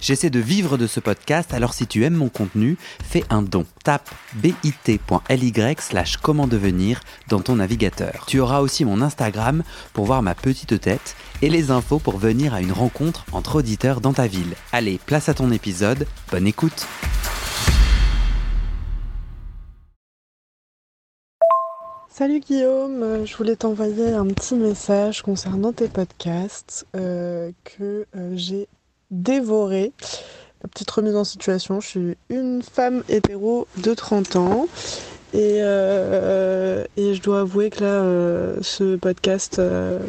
[0.00, 3.66] J'essaie de vivre de ce podcast, alors si tu aimes mon contenu, fais un don.
[3.82, 8.24] Tape bit.ly slash comment devenir dans ton navigateur.
[8.26, 12.54] Tu auras aussi mon Instagram pour voir ma petite tête et les infos pour venir
[12.54, 14.54] à une rencontre entre auditeurs dans ta ville.
[14.72, 16.86] Allez, place à ton épisode, bonne écoute
[22.08, 28.66] Salut Guillaume, je voulais t'envoyer un petit message concernant tes podcasts euh, que euh, j'ai
[29.10, 29.92] dévoré.
[30.62, 34.66] La petite remise en situation, je suis une femme hétéro de 30 ans
[35.32, 39.60] et, et je dois avouer que là, ce podcast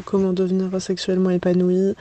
[0.05, 1.93] Comment devenir sexuellement épanoui,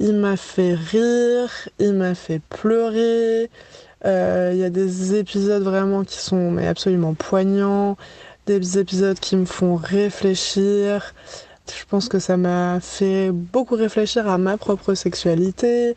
[0.00, 3.48] il m'a fait rire, il m'a fait pleurer.
[4.04, 7.96] Il y a des épisodes vraiment qui sont mais absolument poignants
[8.46, 11.14] des épisodes qui me font réfléchir.
[11.68, 15.96] Je pense que ça m'a fait beaucoup réfléchir à ma propre sexualité,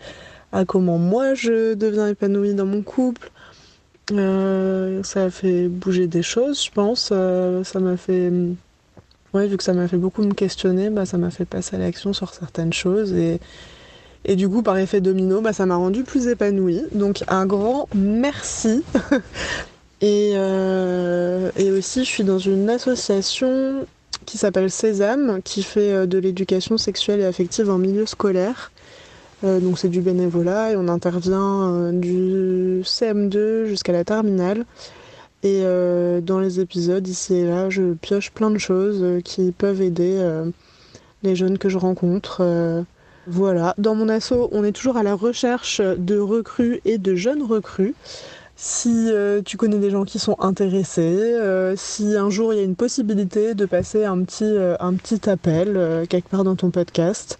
[0.51, 3.31] à comment moi je deviens épanouie dans mon couple.
[4.11, 7.09] Euh, ça a fait bouger des choses, je pense.
[7.11, 8.31] Euh, ça m'a fait.
[9.33, 11.79] Ouais, vu que ça m'a fait beaucoup me questionner, bah, ça m'a fait passer à
[11.79, 13.13] l'action sur certaines choses.
[13.13, 13.39] Et,
[14.23, 16.83] et du coup, par effet domino, bah, ça m'a rendu plus épanouie.
[16.93, 18.83] Donc, un grand merci
[20.01, 23.87] Et, euh, et, aussi, je suis dans une association
[24.27, 28.71] qui s'appelle Sésame, qui fait de l'éducation sexuelle et affective en milieu scolaire.
[29.43, 34.65] Euh, donc c'est du bénévolat et on intervient du CM2 jusqu'à la terminale.
[35.43, 35.61] Et
[36.23, 40.19] dans les épisodes ici et là, je pioche plein de choses qui peuvent aider
[41.23, 42.83] les jeunes que je rencontre.
[43.27, 47.43] voilà, dans mon asso, on est toujours à la recherche de recrues et de jeunes
[47.43, 47.93] recrues.
[48.59, 52.59] Si euh, tu connais des gens qui sont intéressés, euh, si un jour il y
[52.59, 57.37] a une possibilité de passer euh, un petit appel quelque part dans ton podcast,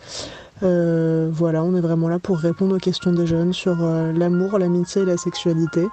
[0.62, 5.06] voilà, on est vraiment là pour répondre aux questions des jeunes sur l'amour, l'amitié et
[5.06, 5.88] la sexualité.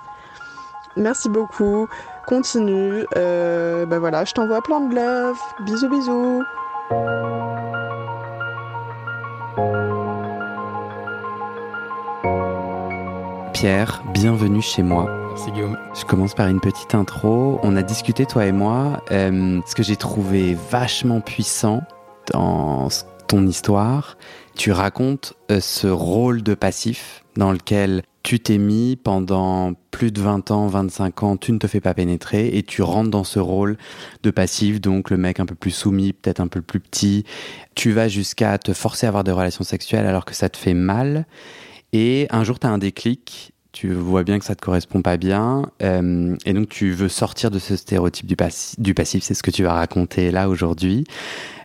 [0.96, 1.88] Merci beaucoup,
[2.26, 6.42] continue, ben voilà, je t'envoie plein de love, bisous bisous.
[13.64, 15.06] Pierre, bienvenue chez moi.
[15.30, 15.78] Merci Guillaume.
[15.94, 17.60] Je commence par une petite intro.
[17.62, 21.82] On a discuté, toi et moi, euh, ce que j'ai trouvé vachement puissant
[22.30, 22.88] dans
[23.26, 24.16] ton histoire.
[24.56, 30.20] Tu racontes euh, ce rôle de passif dans lequel tu t'es mis pendant plus de
[30.20, 33.38] 20 ans, 25 ans, tu ne te fais pas pénétrer et tu rentres dans ce
[33.38, 33.76] rôle
[34.22, 37.24] de passif, donc le mec un peu plus soumis, peut-être un peu plus petit.
[37.74, 40.74] Tu vas jusqu'à te forcer à avoir des relations sexuelles alors que ça te fait
[40.74, 41.26] mal.
[41.92, 45.16] Et un jour, tu as un déclic tu vois bien que ça te correspond pas
[45.16, 48.36] bien, euh, et donc tu veux sortir de ce stéréotype du,
[48.78, 51.04] du passif, c'est ce que tu vas raconter là aujourd'hui.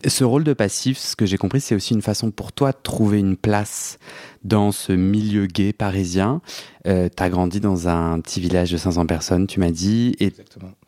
[0.08, 2.78] Ce rôle de passif, ce que j'ai compris, c'est aussi une façon pour toi de
[2.81, 4.00] trouver une place
[4.44, 6.42] dans ce milieu gay parisien.
[6.88, 10.34] Euh, tu as grandi dans un petit village de 500 personnes, tu m'as dit, et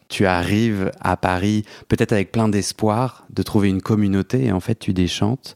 [0.10, 4.80] tu arrives à Paris peut-être avec plein d'espoir de trouver une communauté, et en fait
[4.80, 5.56] tu déchantes.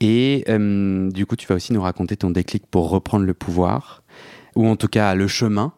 [0.00, 4.02] Et euh, du coup, tu vas aussi nous raconter ton déclic pour reprendre le pouvoir
[4.58, 5.72] ou en tout cas le chemin,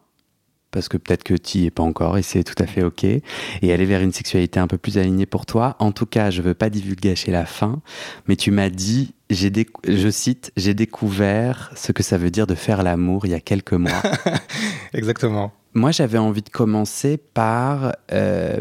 [0.71, 3.03] parce que peut-être que tu n'y es pas encore et c'est tout à fait ok,
[3.03, 3.21] et
[3.61, 5.75] aller vers une sexualité un peu plus alignée pour toi.
[5.77, 7.81] En tout cas, je veux pas divulgacher la fin,
[8.27, 9.51] mais tu m'as dit, j'ai
[9.87, 13.39] je cite, j'ai découvert ce que ça veut dire de faire l'amour il y a
[13.39, 14.01] quelques mois.
[14.93, 15.53] Exactement.
[15.73, 18.59] Moi, j'avais envie de commencer par euh,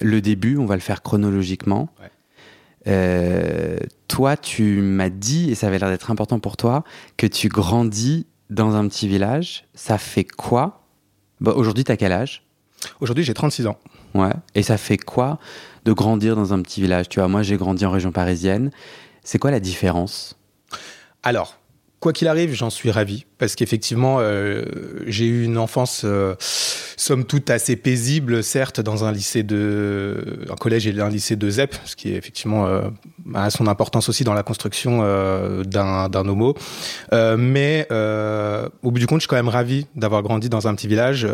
[0.00, 1.90] le début, on va le faire chronologiquement.
[2.88, 3.76] Euh,
[4.08, 6.84] toi, tu m'as dit, et ça avait l'air d'être important pour toi,
[7.18, 10.82] que tu grandis dans un petit village, ça fait quoi?
[11.40, 12.42] Bah, Aujourd'hui, tu as quel âge?
[13.00, 13.78] Aujourd'hui, j'ai 36 ans.
[14.14, 14.32] Ouais.
[14.54, 15.38] Et ça fait quoi
[15.84, 17.08] de grandir dans un petit village?
[17.08, 18.70] Tu vois, moi, j'ai grandi en région parisienne.
[19.24, 20.36] C'est quoi la différence?
[21.22, 21.58] Alors,
[22.02, 24.62] quoi qu'il arrive, j'en suis ravi parce qu'effectivement, euh,
[25.08, 30.54] j'ai eu une enfance, euh, somme toute, assez paisible, certes, dans un lycée de, un
[30.54, 32.82] collège et un lycée de ZEP, ce qui est effectivement euh,
[33.34, 36.54] a son importance aussi dans la construction euh, d'un homo.
[37.10, 40.86] Mais au bout du compte, je suis quand même ravi d'avoir grandi dans un petit
[40.86, 41.26] village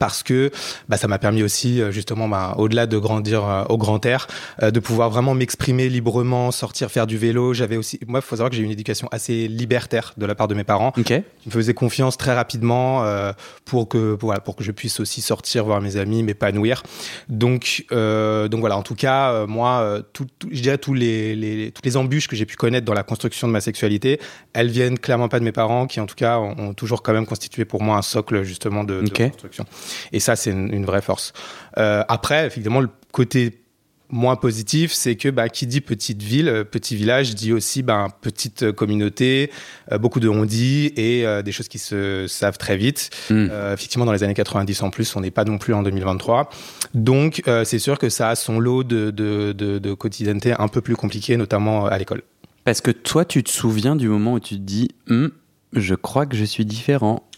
[0.00, 0.50] parce que
[0.88, 4.26] bah, ça m'a permis aussi, justement, bah, au-delà de grandir au grand air,
[4.60, 7.54] de pouvoir vraiment m'exprimer librement, sortir faire du vélo.
[7.54, 10.26] J'avais aussi, moi, il faut savoir que j'ai eu une éducation assez libertaire libertaire de
[10.26, 11.04] la part de mes parents, Ok.
[11.06, 11.14] qui
[11.46, 13.32] me faisaient confiance très rapidement euh,
[13.64, 16.82] pour que pour, voilà, pour que je puisse aussi sortir voir mes amis, m'épanouir.
[17.28, 20.94] Donc euh, donc voilà, en tout cas, euh, moi, euh, tout, tout- je dirais tous
[20.94, 24.20] les, les toutes les embûches que j'ai pu connaître dans la construction de ma sexualité,
[24.52, 27.12] elles viennent clairement pas de mes parents, qui en tout cas ont, ont toujours quand
[27.12, 29.64] même constitué pour moi un socle justement de, construction.
[30.12, 31.32] Et ça, c'est une, une vraie force.
[31.74, 33.60] Après, effectivement, le côté
[34.10, 38.08] moins positif, c'est que bah, qui dit petite ville, euh, petit village, dit aussi bah,
[38.20, 39.50] petite euh, communauté,
[39.92, 43.10] euh, beaucoup de on-dit et euh, des choses qui se savent très vite.
[43.30, 43.48] Hmm.
[43.50, 46.50] Euh, effectivement, dans les années 90 en plus, on n'est pas non plus en 2023.
[46.94, 50.80] Donc, c'est sûr que ça a son lot de, de, de, de quotidienneté un peu
[50.80, 52.22] plus compliqué, notamment à l'école.
[52.64, 55.30] Parce que toi, tu te souviens du moment où tu te dis, Hum,
[55.72, 57.28] je crois que je suis différent.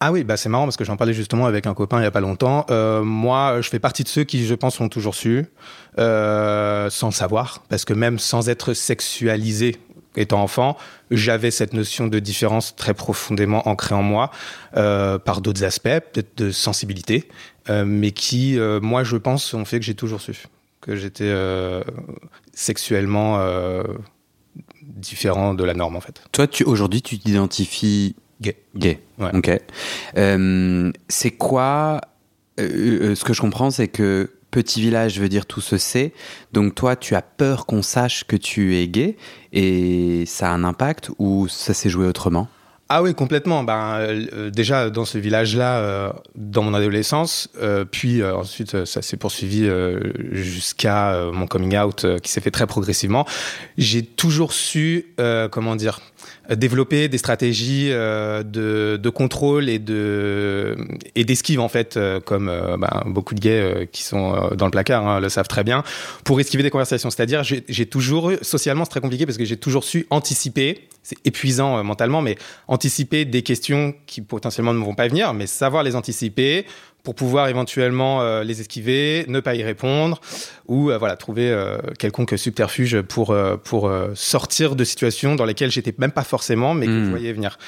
[0.00, 2.06] Ah oui, bah c'est marrant parce que j'en parlais justement avec un copain il y
[2.06, 2.66] a pas longtemps.
[2.70, 5.46] Euh, moi, je fais partie de ceux qui, je pense, ont toujours su,
[5.98, 9.76] euh, sans savoir, parce que même sans être sexualisé
[10.14, 10.76] étant enfant,
[11.10, 14.30] j'avais cette notion de différence très profondément ancrée en moi
[14.76, 17.28] euh, par d'autres aspects, peut-être de sensibilité,
[17.68, 20.44] euh, mais qui, moi, je pense, ont fait que j'ai toujours su
[20.80, 21.34] que j'étais
[22.54, 23.42] sexuellement
[24.82, 26.22] différent de la norme en fait.
[26.32, 28.56] Toi, aujourd'hui, tu t'identifies Gay.
[28.76, 29.00] gay.
[29.18, 29.30] Ouais.
[29.34, 29.50] Ok.
[30.16, 32.00] Euh, c'est quoi
[32.60, 36.12] euh, euh, Ce que je comprends, c'est que petit village veut dire tout se sait.
[36.52, 39.16] Donc toi, tu as peur qu'on sache que tu es gay
[39.52, 42.48] et ça a un impact ou ça s'est joué autrement?
[42.90, 43.64] Ah oui, complètement.
[43.64, 49.18] Ben, euh, déjà, dans ce village-là, euh, dans mon adolescence, euh, puis ensuite, ça s'est
[49.18, 49.68] poursuivi
[50.32, 53.26] jusqu'à mon coming out qui s'est fait très progressivement.
[53.76, 55.14] J'ai toujours su,
[55.50, 56.00] comment dire,
[56.50, 60.76] développer des stratégies euh, de, contrôle et de
[61.14, 64.54] et d'esquive en fait, euh, comme euh, ben, beaucoup de gays euh, qui sont euh,
[64.54, 65.82] dans le placard hein, le savent très bien,
[66.24, 67.10] pour esquiver des conversations.
[67.10, 70.88] C'est-à-dire, j'ai toujours socialement, c'est très compliqué parce que j'ai toujours su anticiper.
[71.02, 72.36] C'est épuisant euh, mentalement, mais
[72.66, 76.66] anticiper des questions qui potentiellement ne vont pas venir, mais savoir les anticiper
[77.02, 80.20] pour pouvoir éventuellement euh, les esquiver, ne pas y répondre,
[80.66, 83.34] ou euh, voilà trouver euh, quelconque subterfuge pour
[83.64, 87.58] pour sortir de situations dans lesquelles j'étais même pas forcément, mais que je voyais venir.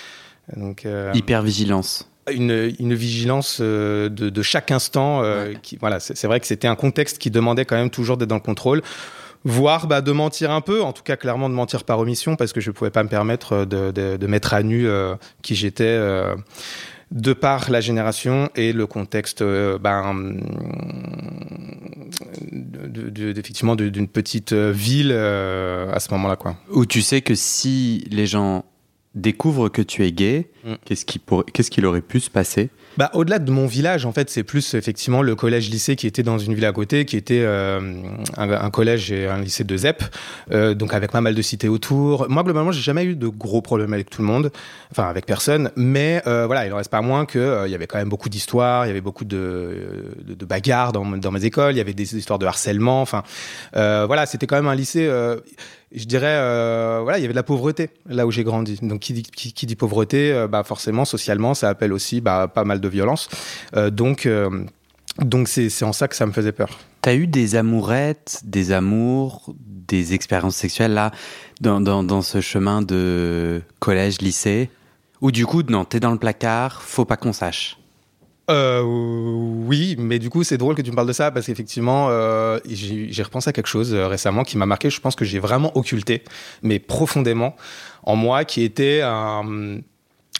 [0.56, 2.08] Donc euh, Hypervigilance.
[2.32, 5.22] une, une vigilance de, de chaque instant.
[5.62, 8.28] qui, voilà, c'est c'est vrai que c'était un contexte qui demandait quand même toujours d'être
[8.28, 8.82] dans le contrôle.
[9.44, 12.52] Voire bah, de mentir un peu, en tout cas clairement de mentir par omission, parce
[12.52, 15.54] que je ne pouvais pas me permettre de, de- de mettre à nu euh, qui
[15.54, 16.34] j'étais euh,
[17.10, 20.36] de par la génération et le contexte euh, ben,
[23.76, 26.36] de- d'une petite euh, ville euh, à ce moment-là.
[26.36, 26.56] quoi.
[26.72, 28.64] Où tu sais que si les gens
[29.14, 30.74] découvrent que tu es gay, Mm.
[30.84, 32.68] qu'est-ce qui pourrait- qu'est-ce qu'il aurait pu se passer?
[32.96, 36.38] Bah, au-delà de mon village, en fait, c'est plus effectivement le collège-lycée qui était dans
[36.38, 37.80] une ville à côté, qui était euh,
[38.36, 40.02] un, un collège et un lycée de ZEP,
[40.52, 42.28] euh, donc avec pas mal de cités autour.
[42.28, 44.50] Moi, globalement, j'ai jamais eu de gros problèmes avec tout le monde,
[44.90, 47.74] enfin avec personne, mais euh, voilà, il en reste pas moins que euh, il y
[47.74, 51.30] avait quand même beaucoup d'histoires, il y avait beaucoup de, de, de bagarres dans, dans
[51.30, 53.22] mes écoles, il y avait des histoires de harcèlement, enfin
[53.76, 55.08] euh, voilà, c'était quand même un lycée.
[55.92, 58.78] Je dirais, euh, voilà, il y avait de la pauvreté là où j'ai grandi.
[58.82, 62.88] Donc, qui dit, pauvreté, euh, bah forcément, socialement, ça appelle aussi bah, pas mal de
[62.88, 63.28] violence.
[63.76, 64.28] Euh, donc,
[65.18, 66.78] donc c'est en ça que ça me faisait peur.
[67.02, 71.10] T'as eu des amourettes, des amours, des expériences sexuelles là,
[71.60, 74.70] dans, dans, dans ce chemin de collège, lycée?
[75.20, 77.79] Ou du coup, non, t'es dans le placard, faut pas qu'on sache?
[78.50, 82.08] Euh, oui, mais du coup, c'est drôle que tu me parles de ça parce qu'effectivement,
[82.10, 84.90] euh, j'ai repensé à quelque chose euh, récemment qui m'a marqué.
[84.90, 86.24] Je pense que j'ai vraiment occulté,
[86.62, 87.54] mais profondément
[88.02, 89.78] en moi, qui était un,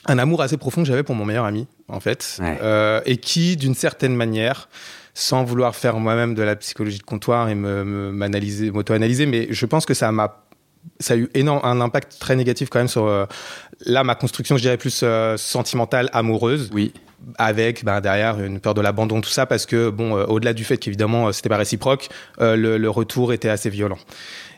[0.07, 3.01] un amour assez profond que j'avais pour mon meilleur ami, en fait, Ouais.
[3.05, 4.67] Et qui, d'une certaine manière,
[5.13, 9.85] sans vouloir faire moi-même de la psychologie de comptoir et m'analyser, m'auto-analyser, mais je pense
[9.85, 10.45] que ça m'a
[10.99, 13.27] ça a eu énorme, un impact très négatif quand même sur
[13.85, 15.05] là ma construction, je dirais plus
[15.37, 16.91] sentimentale, amoureuse Oui.
[17.37, 20.63] Avec ben, derrière une peur de l'abandon, tout ça, parce que, bon, euh, au-delà du
[20.63, 22.09] fait qu'évidemment, euh, c'était pas réciproque,
[22.39, 23.97] euh, le, le retour était assez violent.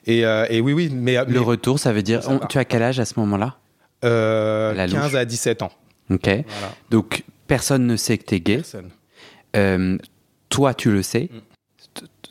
[0.05, 2.23] Et, euh, et oui, oui, mais, mais, Le retour, ça veut dire.
[2.23, 2.47] Ça on- va.
[2.47, 3.57] tu as quel âge à ce moment-là?
[4.03, 5.15] Euh, La 15 louche.
[5.15, 5.71] à 17 ans.
[6.11, 6.25] Ok.
[6.25, 6.43] Voilà.
[6.89, 8.57] Donc, personne ne sait que t'es gay.
[8.57, 8.89] Personne.
[9.55, 9.97] Euh,
[10.49, 11.29] toi, tu le sais.
[11.31, 11.37] Mm.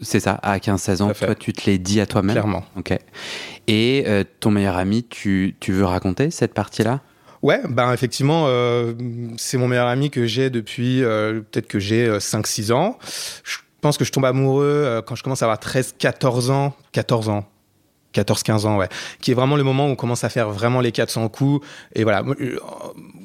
[0.00, 2.34] C'est ça, à 15-16 Tout ans, toi, tu te l'es dit à toi-même?
[2.34, 2.64] Clairement.
[2.76, 2.92] Ok.
[3.68, 4.04] Et
[4.40, 7.00] ton meilleur ami, tu, tu veux raconter cette partie-là?
[7.42, 8.92] Ouais, ben effectivement, euh,
[9.36, 12.98] c'est mon meilleur ami que j'ai depuis euh, peut-être que j'ai euh, 5-6 ans.
[13.42, 16.74] Je pense que je tombe amoureux euh, quand je commence à avoir 13-14 ans.
[16.92, 17.44] 14 ans.
[18.14, 18.88] 14-15 ans, ouais.
[19.22, 21.66] Qui est vraiment le moment où on commence à faire vraiment les 400 coups.
[21.94, 22.58] Et voilà, euh,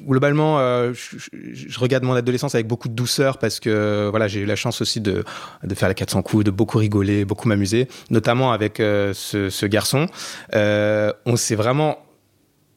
[0.08, 1.18] globalement, euh, je,
[1.52, 4.80] je- regarde mon adolescence avec beaucoup de douceur parce que voilà, j'ai eu la chance
[4.80, 5.24] aussi de,
[5.62, 9.66] de faire les 400 coups, de beaucoup rigoler, beaucoup m'amuser, notamment avec euh, ce, ce
[9.66, 10.06] garçon.
[10.54, 11.98] Euh, on s'est vraiment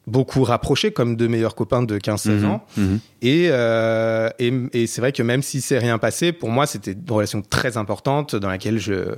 [0.07, 2.65] beaucoup rapprochés comme deux meilleurs copains de 15-16 Mhm, ans.
[2.77, 2.99] mhm.
[3.21, 6.93] Et, euh, et, et c'est vrai que même si c'est rien passé, pour moi, c'était
[6.93, 9.15] une relation très importante dans laquelle je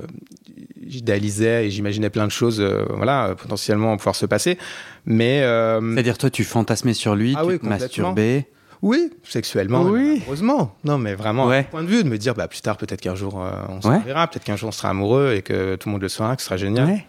[0.86, 4.58] j'idéalisais et j'imaginais plein de choses, euh, voilà, potentiellement pouvoir se passer.
[5.06, 8.46] Mais euh, C'est-à-dire, toi, tu fantasmais sur lui, Ah tu oui, te masturbais.
[8.82, 10.22] oui, sexuellement, Oui.
[10.26, 10.76] heureusement.
[10.84, 11.64] Non, mais vraiment, Ouais.
[11.70, 13.88] point de vue de me dire, bah plus tard, peut-être qu'un jour, euh, on se
[13.88, 13.98] Ouais.
[14.04, 16.42] verra, peut-être qu'un jour on sera amoureux et que tout le monde le saura, que
[16.42, 16.86] ce sera génial.
[16.86, 17.06] Ouais.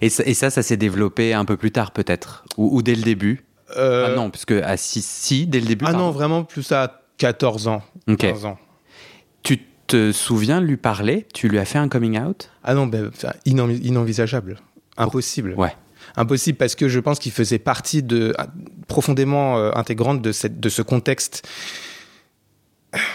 [0.00, 2.94] Et ça, et ça, ça s'est développé un peu plus tard, peut-être Ou, ou dès
[2.94, 3.44] le début
[3.76, 5.84] Euh, Ah non, puisque à 6, si, dès le début.
[5.88, 8.18] ah non, vraiment plus à 14 ans, Ok.
[8.18, 8.58] 15 ans.
[9.42, 11.26] Tu te souviens lui parler?
[11.34, 12.50] Tu lui as fait un coming out?
[12.64, 13.10] Ah non, ben,
[13.46, 14.58] inenvi- inenvisageable.
[14.96, 15.54] Impossible.
[15.56, 15.72] Ouais.
[16.16, 18.46] Impossible parce que je pense qu'il faisait partie de, ah,
[18.88, 21.46] profondément euh, intégrante de, cette, de ce contexte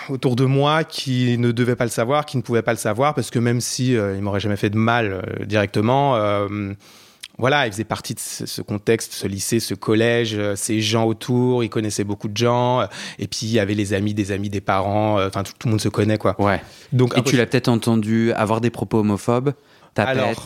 [0.10, 3.14] autour de moi qui ne devait pas le savoir, qui ne pouvait pas le savoir
[3.14, 6.74] parce que même si euh, il m'aurait jamais fait de mal euh, directement, euh,
[7.38, 11.06] voilà, il faisait partie de ce, ce contexte, ce lycée, ce collège, euh, ces gens
[11.06, 12.86] autour, il connaissait beaucoup de gens, euh,
[13.20, 15.72] et puis il y avait les amis des amis des parents, enfin tout, tout le
[15.72, 16.36] monde se connaît quoi.
[16.40, 16.62] Ouais.
[16.92, 19.54] Donc Et tu l'as peut-être entendu avoir des propos homophobes
[19.94, 20.44] Tapette Alors,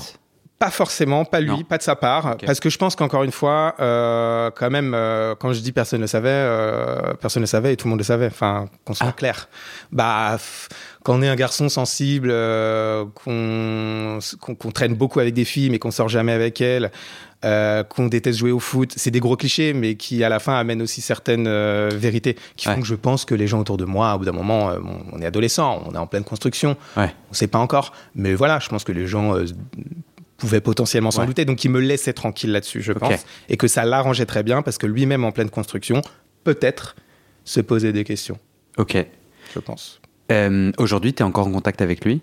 [0.58, 1.64] Pas forcément, pas lui, Non.
[1.64, 2.38] pas de sa part.
[2.46, 6.00] Parce que je pense qu'encore une fois, euh, quand même, euh, quand je dis personne
[6.00, 8.28] ne savait, euh, personne ne savait et tout le monde le savait.
[8.28, 9.12] Enfin, qu'on soit Ah.
[9.12, 9.50] clair.
[9.92, 10.38] Bah,
[11.04, 12.30] quand on est un garçon sensible,
[13.16, 16.90] qu'on traîne beaucoup avec des filles mais qu'on sort jamais avec elles,
[17.90, 20.82] qu'on déteste jouer au foot, c'est des gros clichés, mais qui à la fin amènent
[20.82, 21.50] aussi certaines
[21.90, 24.32] vérités qui font que je pense que les gens autour de moi, au bout d'un
[24.32, 24.72] moment,
[25.12, 27.14] on est adolescent, on est en pleine construction, Ouais.
[27.30, 29.36] on sait pas encore, mais voilà, je pense que les gens
[30.38, 31.28] pouvaient potentiellement s'en Ouais.
[31.28, 34.62] douter, donc il me laissait tranquille là-dessus, je pense, et que ça l'arrangeait très bien
[34.62, 36.02] parce que lui-même en pleine construction,
[36.44, 36.96] peut-être
[37.46, 38.38] se posait des questions,
[38.78, 38.98] Ok.
[39.54, 40.02] je pense.
[40.32, 42.22] Euh, Aujourd'hui, tu es encore en contact avec lui?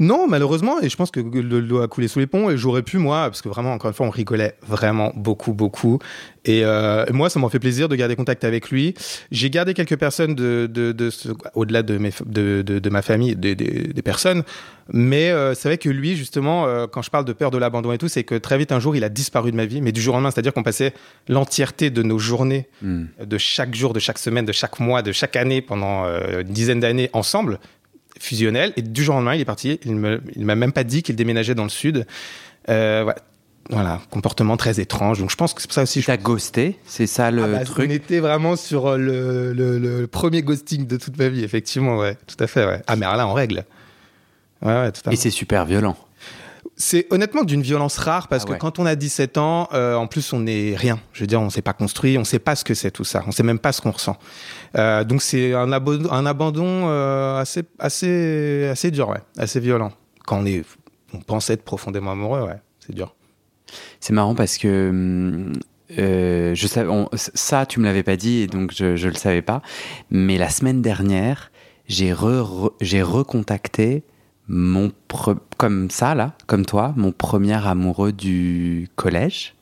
[0.00, 2.82] Non, malheureusement, et je pense que le l'eau a coulé sous les ponts, et j'aurais
[2.82, 6.00] pu, moi, parce que vraiment, encore une fois, on rigolait vraiment beaucoup, beaucoup.
[6.44, 8.94] Et euh, moi, ça m'a fait plaisir de garder contact avec lui.
[9.30, 12.90] J'ai gardé quelques personnes de, de, de ce- au-delà de, mes, f- de, de, de
[12.90, 13.54] ma famille, des,
[14.02, 14.42] personnes.
[14.92, 17.92] Mais euh, c'est vrai que lui, justement, euh, quand je parle de peur de l'abandon
[17.92, 19.92] et tout, c'est que très vite, un jour, il a disparu de ma vie, mais
[19.92, 20.92] du jour au lendemain, c'est-à-dire qu'on passait
[21.28, 23.04] l'entièreté de nos journées Hmm.
[23.24, 26.80] de chaque jour, de chaque semaine, de chaque mois, de chaque année pendant une dizaine
[26.80, 27.58] d'années ensemble,
[28.18, 28.72] fusionnel.
[28.76, 29.78] Et du jour au lendemain, il est parti.
[29.84, 32.06] Il me, il m'a même pas dit qu'il déménageait dans le sud.
[32.68, 33.18] Euh, voilà.
[33.70, 35.20] Voilà, comportement très étrange.
[35.20, 36.02] Donc je pense que c'est pour ça aussi.
[36.02, 36.06] Je...
[36.06, 36.76] T'as ghosté?
[36.84, 37.88] C'est ça le Ah bah, truc?
[37.88, 41.96] On était vraiment sur euh, le, le, le premier ghosting de toute ma vie, effectivement,
[41.96, 42.82] ouais, tout à fait, ouais.
[42.86, 43.64] Ah mais alors là, en règle.
[44.60, 45.96] Ouais, ouais, tout à Et c'est super violent.
[46.76, 50.08] C'est honnêtement d'une violence rare parce Ah que quand on a 17 ans, euh, en
[50.08, 50.98] plus on n'est rien.
[51.12, 53.22] Je veux dire, on s'est pas construit, on sait pas ce que c'est tout ça,
[53.28, 54.16] on sait même pas ce qu'on ressent.
[54.76, 59.92] Euh, donc c'est un, abo- un abandon euh, assez, assez, assez dur, ouais, assez violent.
[60.26, 60.64] Quand on est,
[61.12, 63.14] on pense être profondément amoureux, ouais, c'est dur.
[64.00, 65.52] C'est marrant parce que hum,
[65.98, 69.14] euh, je savais, on- ça, tu me l'avais pas dit et donc je, je le
[69.14, 69.62] savais pas.
[70.10, 71.52] Mais la semaine dernière,
[71.86, 74.02] j'ai re- re- j'ai recontacté
[74.48, 79.54] mon pre- comme ça là, comme toi, mon premier amoureux du collège.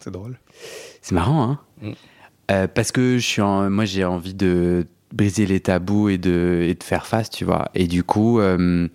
[0.00, 0.38] C'est drôle.
[1.02, 1.90] C'est marrant, hein Mm.
[2.50, 6.60] Euh, Parce que je suis en- moi, j'ai envie de briser les tabous et de,
[6.62, 7.70] et de faire face, tu vois.
[7.74, 8.86] Et du coup, euh,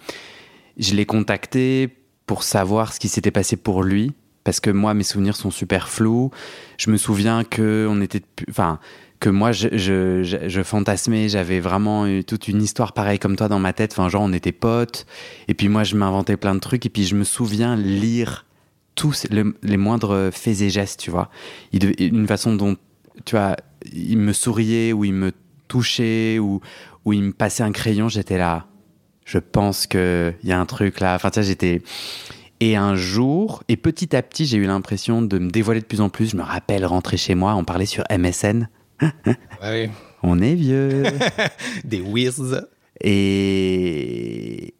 [0.77, 1.89] je l'ai contacté
[2.25, 4.13] pour savoir ce qui s'était passé pour lui.
[4.43, 6.31] Parce que moi, mes souvenirs sont super flous.
[6.77, 8.79] Je me souviens que on était, enfin,
[9.19, 11.29] que moi, je, je, fantasmais.
[11.29, 13.91] J'avais vraiment eu toute une histoire pareille comme toi dans ma tête.
[13.91, 15.05] Enfin, genre, on était potes.
[15.47, 16.85] Et puis moi, je m'inventais plein de trucs.
[16.85, 18.45] Et puis je me souviens lire
[18.95, 21.29] tous le- les moindres faits et gestes, tu vois.
[21.71, 22.75] Il une façon dont,
[23.25, 23.55] tu vois,
[23.93, 25.31] il me souriait ou il me
[25.67, 26.61] touchait ou,
[27.05, 28.67] ou il me passait un crayon, j'étais là.
[29.25, 31.15] Je pense qu'il y a un truc là.
[31.15, 31.81] Enfin, tu sais, j'étais.
[32.61, 36.01] Et un jour, et petit à petit, j'ai eu l'impression de me dévoiler de plus
[36.01, 36.31] en plus.
[36.31, 38.67] Je me rappelle rentrer chez moi, on parlait sur MSN.
[39.61, 39.89] Ouais,
[40.23, 41.03] On est vieux.
[41.83, 42.61] des whiz.
[43.01, 44.73] Et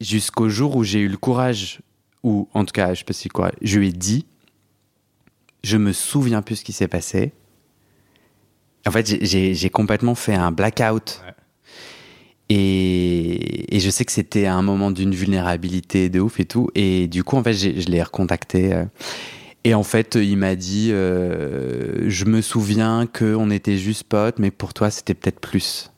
[0.00, 1.80] jusqu'au jour où j'ai eu le courage,
[2.22, 4.26] ou en tout cas, je sais pas si quoi, je lui ai dit,
[5.62, 7.32] je me souviens plus ce qui s'est passé.
[8.86, 11.22] En fait, j'ai- complètement fait un blackout.
[11.26, 11.32] Ouais.
[12.50, 16.68] Et, et je sais que c'était un moment d'une vulnérabilité de ouf et tout.
[16.74, 18.74] Et du coup, en fait, je l'ai recontacté.
[18.74, 18.84] euh,
[19.64, 24.50] Et en fait, il m'a dit, euh, je me souviens qu'on était juste potes, mais
[24.50, 25.90] pour toi, c'était peut-être plus.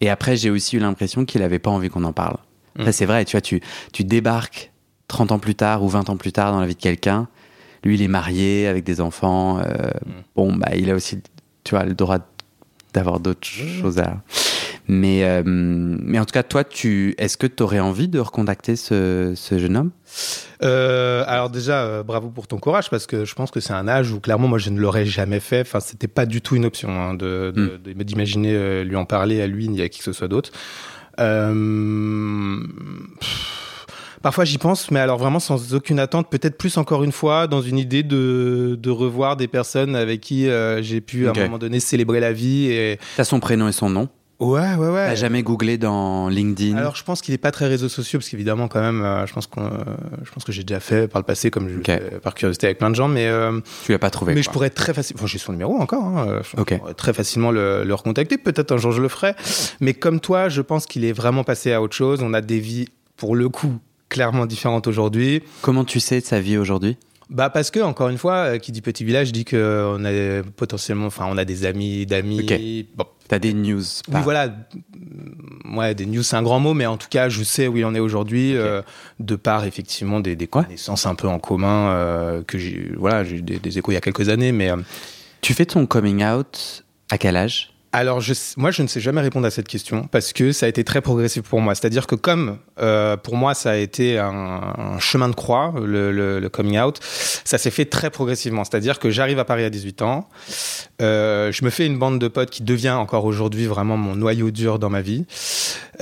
[0.00, 2.38] Et après, j'ai aussi eu l'impression qu'il avait pas envie qu'on en parle.
[2.78, 2.84] Mm.
[2.86, 3.60] Ça, c'est vrai, tu vois, tu,
[3.92, 4.72] tu débarques
[5.08, 7.28] 30 ans plus tard ou 20 ans plus tard dans la vie de quelqu'un.
[7.84, 9.58] Lui, il est marié avec des enfants.
[9.58, 9.90] euh,
[10.36, 11.20] Bon, bah, il a aussi,
[11.64, 12.18] tu vois, le droit
[12.94, 14.22] d'avoir d'autres choses à.
[14.90, 18.74] Mais, euh, mais en tout cas, toi, tu, est-ce que tu aurais envie de recontacter
[18.74, 19.90] ce, ce jeune homme?
[20.62, 23.86] Euh, Alors déjà, euh, bravo pour ton courage parce que je pense que c'est un
[23.86, 25.60] âge où clairement moi je ne l'aurais jamais fait.
[25.60, 28.02] Enfin, c'était pas du tout une option hein, de, de, Mm.
[28.02, 30.50] d'imaginer euh, lui en parler à lui ni à qui que ce soit d'autre.
[31.20, 32.60] Euh,
[33.20, 33.84] pff,
[34.22, 37.62] Parfois j'y pense, mais alors vraiment sans aucune attente, peut-être plus encore une fois dans
[37.62, 40.48] une idée de, de revoir des personnes avec qui
[40.80, 42.66] j'ai pu à un moment donné célébrer la vie.
[42.66, 42.98] Et...
[43.16, 44.08] T'as son prénom et son nom?
[44.40, 45.06] Ouais, ouais, ouais.
[45.06, 46.76] T'as jamais googlé dans LinkedIn?
[46.76, 49.32] Alors je pense qu'il est pas très réseaux sociaux parce qu'évidemment quand même, euh, je
[49.32, 49.70] pense qu'on, euh,
[50.24, 52.90] je pense que j'ai déjà fait par le passé comme je par curiosité avec plein
[52.90, 54.34] de gens, mais euh, Tu l'as pas trouvé.
[54.34, 57.12] mais je pourrais très facilement, enfin, j'ai son numéro encore, hein, euh, je pourrais très
[57.12, 58.38] facilement le, le recontacter.
[58.38, 59.34] Peut-être un jour je le ferai,
[59.80, 62.20] mais comme toi, je pense qu'il est vraiment passé à autre chose.
[62.22, 63.72] On a des vies pour le coup
[64.08, 65.42] clairement différentes aujourd'hui.
[65.62, 66.96] Comment tu sais de sa vie aujourd'hui?
[67.30, 70.42] Bah parce que encore une fois, euh, qui dit petit village dit que on a
[70.56, 72.40] potentiellement, enfin on a des amis d'amis.
[72.40, 72.96] Ok.
[72.96, 73.80] Bon, T'as des news.
[73.80, 74.54] oui, pas- voilà.
[75.74, 77.84] Ouais, des news, c'est un grand mot, mais en tout cas, je sais où il
[77.84, 78.80] en est aujourd'hui, euh,
[79.20, 82.90] de par effectivement des, des connaissances un peu en commun euh, que j'ai.
[82.96, 84.70] Voilà, j'ai eu des, des échos il y a quelques années, mais.
[84.70, 84.76] euh,
[85.42, 87.74] Tu fais ton coming out à quel âge?
[87.90, 90.68] Alors, je, moi, je ne sais jamais répondre à cette question parce que ça a
[90.68, 91.74] été très progressif pour moi.
[91.74, 96.38] C'est-à-dire que comme euh, pour moi, ça a été un, chemin de croix, le, le-
[96.38, 98.64] le coming out, ça s'est fait très progressivement.
[98.64, 100.28] C'est-à-dire que j'arrive à Paris à 18 ans,
[101.00, 104.50] euh, je me fais une bande de potes qui devient encore aujourd'hui vraiment mon noyau
[104.50, 105.24] dur dans ma vie.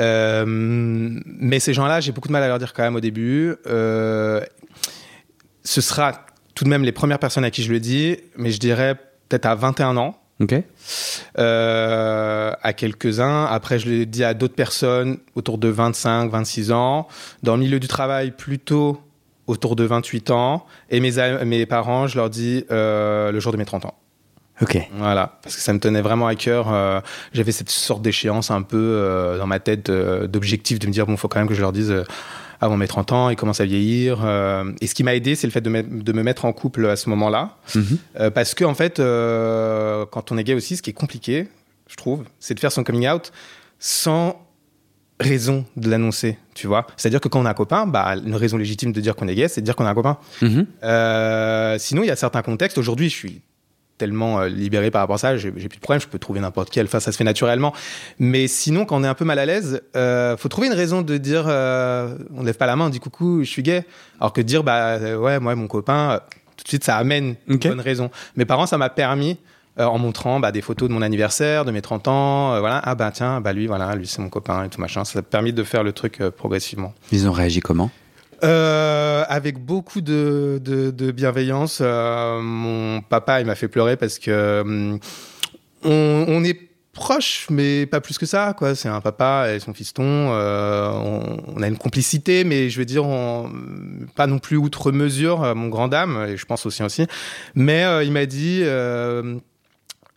[0.00, 3.54] Euh, mais ces gens-là, j'ai beaucoup de mal à leur dire quand même au début.
[3.68, 4.40] Euh,
[5.62, 8.58] ce sera tout de même les premières personnes à qui je le dis, mais je
[8.58, 8.96] dirais
[9.28, 10.54] peut-être à 21 ans Ok.
[11.38, 13.44] euh, à quelques-uns.
[13.46, 17.08] Après, je l'ai dit à d'autres personnes autour de 25, 26 ans.
[17.42, 19.00] Dans le milieu du travail, plutôt
[19.46, 20.66] autour de 28 ans.
[20.90, 21.12] Et mes,
[21.44, 23.94] mes parents, je leur dis euh, le jour de mes 30 ans.
[24.62, 24.78] Ok.
[24.96, 26.72] Voilà, parce que ça me tenait vraiment à cœur.
[26.72, 27.00] euh,
[27.32, 31.28] J'avais cette sorte d'échéance un peu dans ma tête d'objectif de me dire bon, faut
[31.28, 31.94] quand même que je leur dise
[32.60, 34.20] avant mes 30 ans, ils commencent à vieillir.
[34.24, 36.52] euh, et ce qui m'a aidé, c'est le fait de, me- de me mettre en
[36.52, 37.56] couple à ce moment-là.
[37.74, 37.98] Mhm.
[38.20, 41.48] Euh, parce que en fait, euh, quand on est gay aussi, ce qui est compliqué,
[41.88, 43.32] je trouve, c'est de faire son coming out
[43.78, 44.42] sans
[45.20, 46.86] raison de l'annoncer, tu vois.
[46.96, 49.34] C'est-à-dire que quand on a un copain, bah, une raison légitime de dire qu'on est
[49.34, 50.18] gay, c'est de dire qu'on a un copain.
[50.42, 50.66] Mhm.
[51.78, 52.76] Sinon, il y a certains contextes.
[52.78, 53.40] Aujourd'hui, je suis
[53.98, 56.70] tellement euh, libéré par rapport à ça, j'ai plus de problème, je peux trouver n'importe
[56.70, 57.72] quel, enfin ça se fait naturellement.
[58.18, 61.02] Mais sinon, quand on est un peu mal à l'aise, euh, faut trouver une raison
[61.02, 63.84] de dire, euh, on lève pas la main, on dit coucou, je suis gay.
[64.20, 66.18] Alors que dire, bah euh, ouais, moi mon copain, euh,
[66.56, 68.10] tout de suite ça amène une bonne raison.
[68.36, 69.38] Mes parents, ça m'a permis.
[69.78, 72.80] euh, en montrant bah, des photos de mon anniversaire, de mes 30 ans, euh, voilà,
[72.82, 75.04] ah bah tiens, bah lui, voilà, lui c'est mon copain et tout machin.
[75.04, 76.94] Ça a permis de faire le truc euh, progressivement.
[77.12, 77.90] Ils ont réagi comment?
[78.44, 80.60] Euh, avec beaucoup de,
[81.14, 81.78] bienveillance.
[81.80, 84.98] Euh, mon papa, il m'a fait pleurer parce que hum,
[85.84, 86.58] on, est
[86.92, 88.54] proche, mais pas plus que ça.
[88.56, 90.02] Quoi, c'est un papa et son fiston.
[90.04, 90.90] euh,
[91.56, 93.04] on, a une complicité, mais je veux dire,
[94.14, 95.54] pas non plus outre mesure.
[95.54, 97.06] Mon grand dame, et je pense aussi aussi.
[97.54, 98.62] Mais il m'a dit.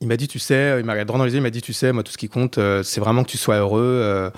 [0.02, 1.74] il m'a dit, tu sais, il m'a regardé dans les yeux, il m'a dit, tu
[1.74, 4.32] sais, moi, tout ce qui compte, c'est vraiment que tu sois heureux.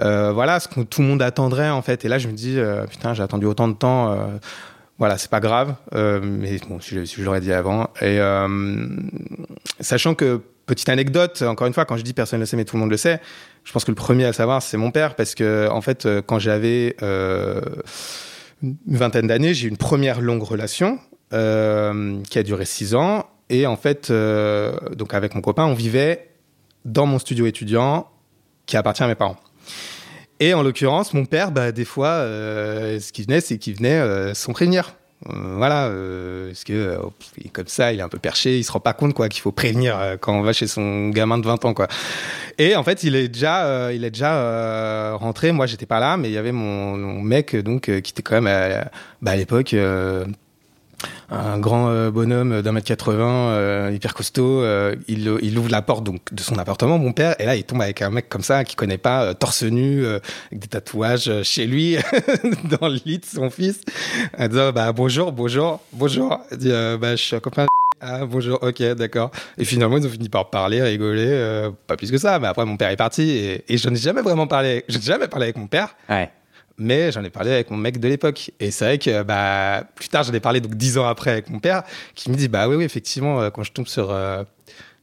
[0.00, 2.04] Euh, voilà, ce que tout le monde attendrait, en fait.
[2.04, 4.12] Et là, je me dis, euh, putain, j'ai attendu autant de temps.
[4.12, 4.16] euh,
[4.98, 5.74] voilà, c'est pas grave.
[5.92, 7.90] mais bon, si je, l'aurais dit avant.
[8.00, 8.20] Et
[9.80, 12.64] sachant que, petite anecdote, encore une fois, quand je dis personne ne le sait, mais
[12.64, 13.20] tout le monde le sait,
[13.64, 15.16] je pense que le premier à le savoir, c'est mon père.
[15.16, 17.76] Parce que, en fait, quand j'avais une
[18.86, 20.98] vingtaine d'années, j'ai eu une première longue relation
[21.30, 23.26] qui a duré six ans.
[23.50, 26.28] Et en fait, donc avec mon copain, on vivait
[26.84, 28.08] dans mon studio étudiant
[28.66, 29.36] qui appartient à mes parents.
[30.42, 34.00] Et en l'occurrence, mon père, bah, des fois, euh, ce qui venait, c'est qu'il venait
[34.00, 34.96] euh, sans prévenir.
[35.30, 36.98] Euh, voilà, euh, parce que
[37.44, 39.40] est comme ça, il est un peu perché, il se rend pas compte quoi qu'il
[39.40, 41.86] faut prévenir quand on va chez son gamin de 20 ans quoi.
[42.58, 45.52] Et en fait, il est déjà, il est déjà rentré.
[45.52, 48.90] Moi, j'étais pas là, mais il y avait mon, mec donc qui était quand même
[49.22, 49.76] bah, à l'époque
[51.30, 54.62] un grand euh, bonhomme d'un mètre 80, euh, hyper costaud.
[54.62, 57.80] euh, il, ouvre la porte donc de son appartement, mon père, et là il tombe
[57.80, 61.96] avec un mec comme ça qui connaît pas, torse nu, avec des tatouages chez lui,
[62.80, 63.80] dans le lit de son fils,
[64.38, 66.38] en disant bah bonjour, bonjour, bonjour.
[66.52, 67.66] Il dit bah je suis un copain.
[68.00, 69.30] Ah bonjour, ok, d'accord.
[69.58, 72.38] Et finalement ils ont fini par parler, rigoler, pas plus que ça.
[72.38, 74.84] Mais après mon père est parti et, et je n'ai jamais vraiment parlé.
[74.88, 76.30] Je jamais parlé avec mon père Ouais.
[76.78, 78.50] Mais j'en ai parlé avec mon mec de l'époque.
[78.60, 81.50] Et c'est vrai que bah, plus tard, j'en ai parlé donc dix ans après avec
[81.50, 81.82] mon père,
[82.14, 84.42] qui me dit bah oui, oui, effectivement, euh, quand je tombe sur, euh,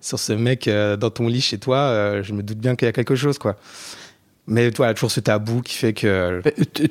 [0.01, 2.85] sur ce mec euh, dans ton lit chez toi, euh, je me doute bien qu'il
[2.85, 3.55] y a quelque chose, quoi.
[4.47, 6.07] Mais toi, toujours ce tabou qui fait que.
[6.07, 6.41] Euh,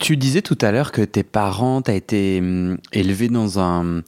[0.01, 4.03] Tu disais tout à l'heure que tes parents, t'as été hum, élevé dans un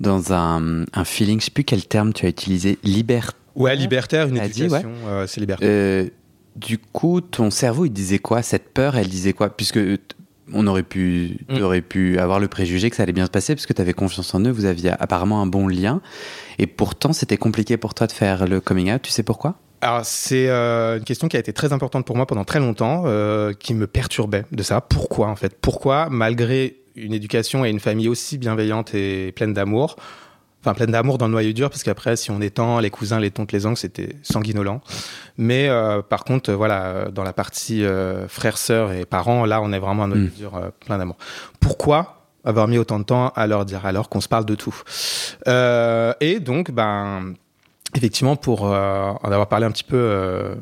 [0.00, 3.36] dans un, un feeling, je sais plus quel terme tu as utilisé, liberté.
[3.54, 5.68] Ouais, libertaire, une éducation, euh, c'est libertaire.
[5.70, 6.08] Euh,
[6.60, 8.42] du coup, ton cerveau, il disait quoi?
[8.42, 9.50] Cette peur, elle disait quoi?
[9.50, 9.78] Puisque
[10.52, 11.62] on aurait pu, Mm.
[11.62, 13.92] aurais pu avoir le préjugé que ça allait bien se passer parce que tu avais
[13.92, 16.00] confiance en eux, vous aviez apparemment un bon lien.
[16.58, 19.02] Et pourtant, c'était compliqué pour toi de faire le coming out.
[19.02, 19.54] Tu sais pourquoi?
[19.80, 23.04] Alors, c'est euh, une question qui a été très importante pour moi pendant très longtemps,
[23.06, 24.80] euh, qui me perturbait de ça.
[24.82, 25.56] Pourquoi, en fait?
[25.60, 29.96] Pourquoi, malgré une éducation et une famille aussi bienveillante et pleine d'amour,
[30.60, 33.30] enfin pleine d'amour dans le noyau dur, parce qu'après, si on étend les cousins, les
[33.30, 34.80] tantes, les oncles, c'était sanguinolent.
[35.38, 39.60] Mais euh, par contre, voilà, euh, dans la partie euh, frères, sœurs et parents, là,
[39.62, 40.30] on est vraiment un noyau Mm.
[40.36, 41.16] dur euh, plein d'amour.
[41.60, 44.74] Pourquoi avoir mis autant de temps à leur dire alors qu'on se parle de tout?
[45.48, 47.34] Euh, Et donc, ben,
[47.94, 50.54] effectivement, pour euh, en avoir parlé un petit peu euh,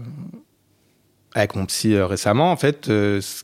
[1.34, 3.42] avec mon psy récemment, en fait, euh, ce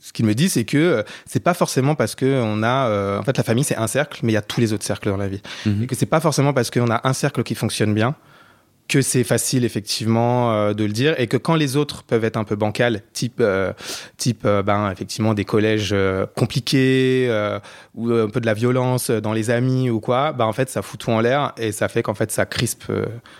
[0.00, 3.18] ce qu'il me dit, c'est que euh, c'est pas forcément parce que on a, euh,
[3.18, 5.08] en fait, la famille c'est un cercle, mais il y a tous les autres cercles
[5.10, 5.82] dans la vie, Mhm.
[5.84, 8.14] et que c'est pas forcément parce qu'on a un cercle qui fonctionne bien
[8.88, 12.38] que c'est facile effectivement euh, de le dire et que quand les autres peuvent être
[12.38, 13.74] un peu bancales, type euh,
[14.16, 15.94] type euh, ben effectivement des collèges
[16.34, 17.30] compliqués
[17.94, 20.80] ou un peu de la violence dans les amis ou quoi, bah en fait ça
[20.82, 22.90] fout tout en l'air et ça fait qu'en fait ça crispe,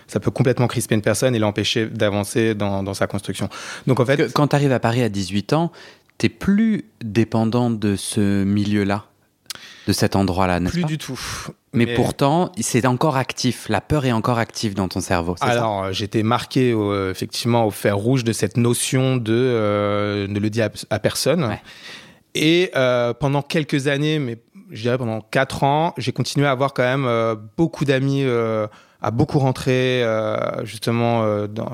[0.07, 3.49] ça peut complètement crisper une personne et l'empêcher d'avancer dans, dans sa construction.
[3.87, 5.71] Donc en fait, Quand tu arrives à Paris à 18 ans,
[6.19, 9.05] t'es plus dépendant de ce milieu-là,
[9.87, 11.19] de cet endroit-là, n'est-ce plus pas du tout.
[11.73, 13.67] Mais, pourtant, c'est encore actif.
[13.69, 15.35] La peur est encore active dans ton cerveau.
[15.41, 20.39] Alors, euh, j'étais marqué euh, effectivement au fer rouge de cette notion de euh, ne
[20.39, 21.43] le dire à, à personne.
[21.45, 21.61] Ouais.
[22.35, 24.39] Et euh, pendant quelques années, mais
[24.71, 28.23] je dirais pendant quatre ans, j'ai continué à avoir quand même euh, beaucoup d'amis,
[29.01, 31.69] à beaucoup rentrer euh, justement euh, dans,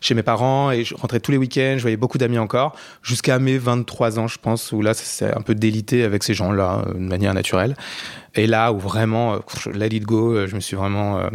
[0.00, 3.38] chez mes parents et je rentrais tous les week-ends, je voyais beaucoup d'amis encore, jusqu'à
[3.38, 6.84] mes 23 ans, je pense, où là, ça s'est un peu délité avec ces gens-là
[6.86, 7.76] euh, de manière naturelle.
[8.34, 11.28] Et là où vraiment, euh, je let it go, euh, je me suis vraiment euh,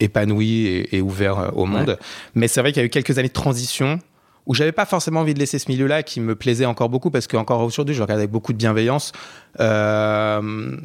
[0.00, 1.98] épanoui et, et ouvert euh, au monde.
[2.34, 3.98] Mais c'est vrai qu'il y a eu quelques années de transition
[4.46, 7.26] où j'avais pas forcément envie de laisser ce milieu-là qui me plaisait encore beaucoup parce
[7.26, 9.12] qu'encore aujourd'hui, je le regarde avec beaucoup de bienveillance.
[9.58, 10.76] Euh,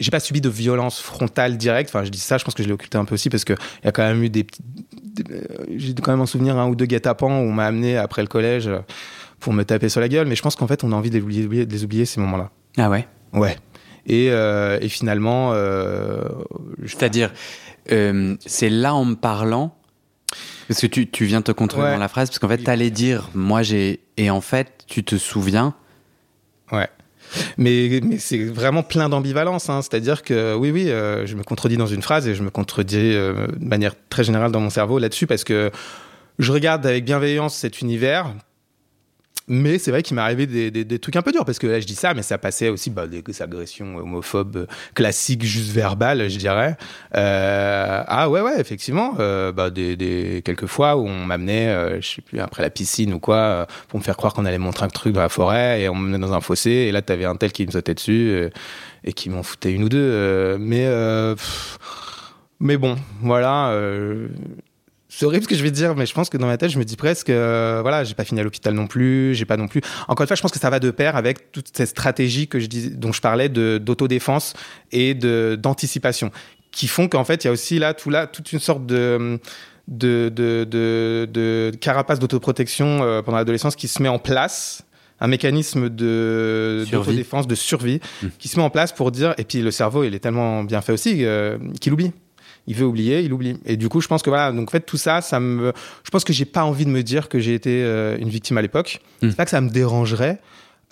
[0.00, 1.90] j'ai pas subi de violence frontale directe.
[1.90, 3.52] Enfin, je dis ça, je pense que je l'ai occulté un peu aussi parce que
[3.52, 4.62] il y a quand même eu des petits.
[4.64, 5.38] des- euh,
[5.76, 8.28] J'ai quand même en souvenir un ou deux guet-apens où on m'a amené après le
[8.28, 8.78] collège euh,
[9.38, 10.26] pour me taper sur la gueule.
[10.26, 12.20] Mais je pense qu'en fait, on a envie de les oublier, de les oublier ces
[12.20, 12.50] moments-là.
[12.78, 13.06] Ah ouais?
[13.32, 13.56] Ouais.
[14.06, 16.22] Et, euh, et finalement, euh,
[16.82, 17.30] je- C'est-à-dire,
[17.92, 19.76] euh, c'est là en me parlant,
[20.68, 21.92] parce que tu, tu viens te contredire Ouais.
[21.92, 24.00] dans la phrase, parce qu'en fait, t'allais dire, moi j'ai.
[24.16, 25.74] Et en fait, tu te souviens.
[27.58, 29.68] Mais, mais c'est vraiment plein d'ambivalence.
[29.68, 29.82] Hein.
[29.82, 33.12] C'est-à-dire que oui, oui, euh, je me contredis dans une phrase et je me contredis
[33.14, 35.70] euh, de manière très générale dans mon cerveau là-dessus parce que
[36.38, 38.32] je regarde avec bienveillance cet univers.
[39.52, 41.86] Mais c'est vrai qu'il m'est arrivé des, trucs un peu durs parce que là je
[41.86, 46.76] dis ça, mais ça passait aussi des agressions homophobes classiques, juste verbales, je dirais.
[47.16, 52.08] Euh, ah ouais, ouais, effectivement, euh, bah, des, quelques fois où on m'amenait, euh, je
[52.08, 54.84] sais plus, après la piscine ou quoi, euh, pour me faire croire qu'on allait montrer
[54.84, 57.24] un truc dans la forêt et on me menait dans un fossé et là t'avais
[57.24, 58.48] un tel qui me sautait dessus
[59.02, 60.58] et qui m'en foutait une ou deux.
[60.60, 60.86] mais
[62.60, 63.74] mais bon, voilà.
[65.12, 66.78] C'est horrible ce que je vais dire, mais je pense que dans ma tête, je
[66.78, 69.66] me dis presque, euh, voilà, j'ai pas fini à l'hôpital non plus, j'ai pas non
[69.66, 69.80] plus.
[70.06, 72.60] Encore une fois, je pense que ça va de pair avec toute cette stratégie que
[72.60, 74.54] je dis, dont je parlais de d'autodéfense
[74.92, 76.30] et de d'anticipation,
[76.70, 79.40] qui font qu'en fait, il y a aussi là, tout là, toute une sorte de
[79.88, 84.82] de de de, de carapace d'autoprotection euh, pendant l'adolescence qui se met en place
[85.18, 88.28] un mécanisme de d'autodéfense, de survie, Mm.
[88.38, 89.34] qui se met en place pour dire.
[89.38, 92.12] Et puis le cerveau, il est tellement bien fait aussi euh, qu'il oublie.
[92.66, 93.58] Il veut oublier, il oublie.
[93.64, 94.52] Et du coup, je pense que voilà.
[94.52, 95.72] Donc en fait, tout ça, ça me.
[96.04, 98.58] Je pense que j'ai pas envie de me dire que j'ai été euh, une victime
[98.58, 99.00] à l'époque.
[99.22, 99.30] Mm.
[99.30, 100.38] C'est pas que ça me dérangerait.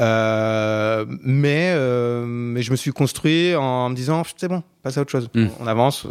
[0.01, 5.01] Euh, mais, euh, mais je me suis construit en me disant c'est bon, passe à
[5.03, 5.29] autre chose.
[5.35, 5.47] Mm.
[5.61, 6.07] On avance.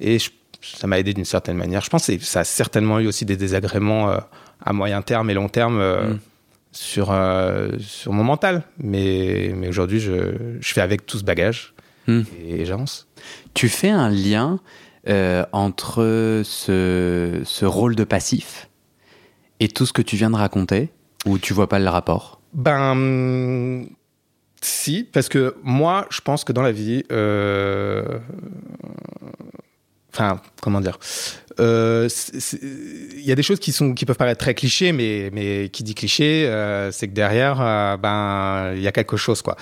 [0.00, 0.30] Et je-
[0.62, 1.80] ça m'a aidé d'une certaine manière.
[1.82, 4.10] Je pense que ça a certainement eu aussi des désagréments
[4.64, 6.18] à moyen terme et long terme euh, Mm.
[6.72, 7.14] sur,
[7.80, 8.62] sur mon mental.
[8.78, 11.74] Mais, mais aujourd'hui, je, je fais avec tout ce bagage
[12.08, 12.22] Mm.
[12.44, 13.06] et j'avance.
[13.54, 14.60] Tu fais un lien
[15.08, 18.68] euh, entre ce, ce rôle de passif
[19.60, 20.90] et tout ce que tu viens de raconter,
[21.26, 22.40] ou tu vois pas le rapport?
[22.52, 23.84] Ben,
[24.60, 28.18] si, parce que moi, je pense que dans la vie, euh,
[30.12, 30.98] enfin, comment dire,
[31.60, 32.08] euh,
[32.62, 35.82] il y a des choses qui sont qui peuvent paraître très clichés, mais mais qui
[35.82, 39.56] dit cliché, euh, c'est que derrière, euh, ben, il y a quelque chose, quoi.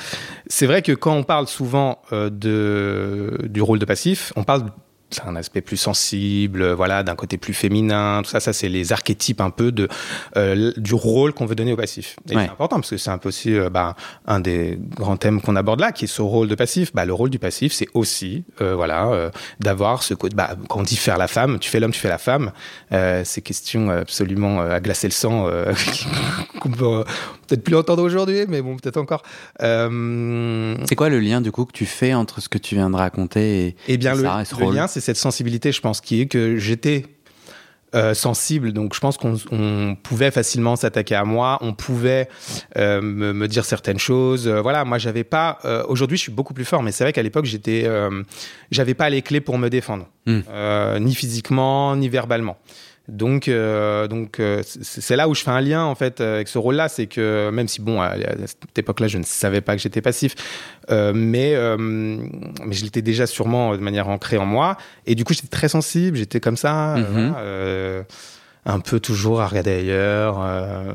[0.47, 4.67] C'est vrai que quand on parle souvent euh, de du rôle de passif, on parle
[5.27, 9.40] un aspect plus sensible, voilà, d'un côté plus féminin, tout ça, ça c'est les archétypes
[9.40, 9.88] un peu de
[10.37, 12.16] euh, du rôle qu'on veut donner au passif.
[12.31, 12.44] Et Ouais.
[12.44, 13.96] c'est important parce que c'est un peu aussi euh, bah,
[14.27, 16.92] un des grands thèmes qu'on aborde là, qui est ce rôle de passif.
[16.94, 20.35] Bah, le rôle du passif, c'est aussi, euh, voilà, d'avoir ce côté.
[20.37, 22.53] Bah, quand on dit faire la femme, tu fais l'homme, tu fais la femme.
[22.92, 25.46] Euh, ces questions absolument à glacer le sang,
[26.61, 27.05] qu'on peut
[27.46, 29.23] peut-être plus entendre aujourd'hui, mais bon, peut-être encore.
[29.59, 32.96] C'est quoi le lien du coup que tu fais entre ce que tu viens de
[32.96, 34.75] raconter et eh bien, Et le, ça, et ce le rôle.
[34.75, 37.07] lien, c'est cette sensibilité, je pense, qui est que j'étais
[37.93, 42.29] euh, sensible, donc je pense qu'on on pouvait facilement s'attaquer à moi, on pouvait
[42.79, 44.47] euh, me, me dire certaines choses.
[44.47, 45.59] Euh, voilà, moi, j'avais pas.
[45.89, 47.89] Aujourd'hui, je suis beaucoup plus fort, mais c'est vrai qu'à l'époque, j'étais,
[48.71, 50.43] j'avais pas les clés pour me défendre, Hmm.
[51.01, 52.59] Ni physiquement, ni verbalement.
[53.11, 56.59] Donc, euh, donc euh, c'est là où je fais un lien en fait avec ce
[56.59, 59.83] rôle-là, c'est que même si bon à, à cette époque-là je ne savais pas que
[59.83, 60.35] j'étais passif,
[60.90, 65.25] euh, mais euh, mais je l'étais déjà sûrement de manière ancrée en moi, et du
[65.25, 67.35] coup j'étais très sensible, j'étais comme ça, euh, Mhm.
[67.38, 68.03] euh,
[68.64, 70.92] un peu toujours à regarder ailleurs euh,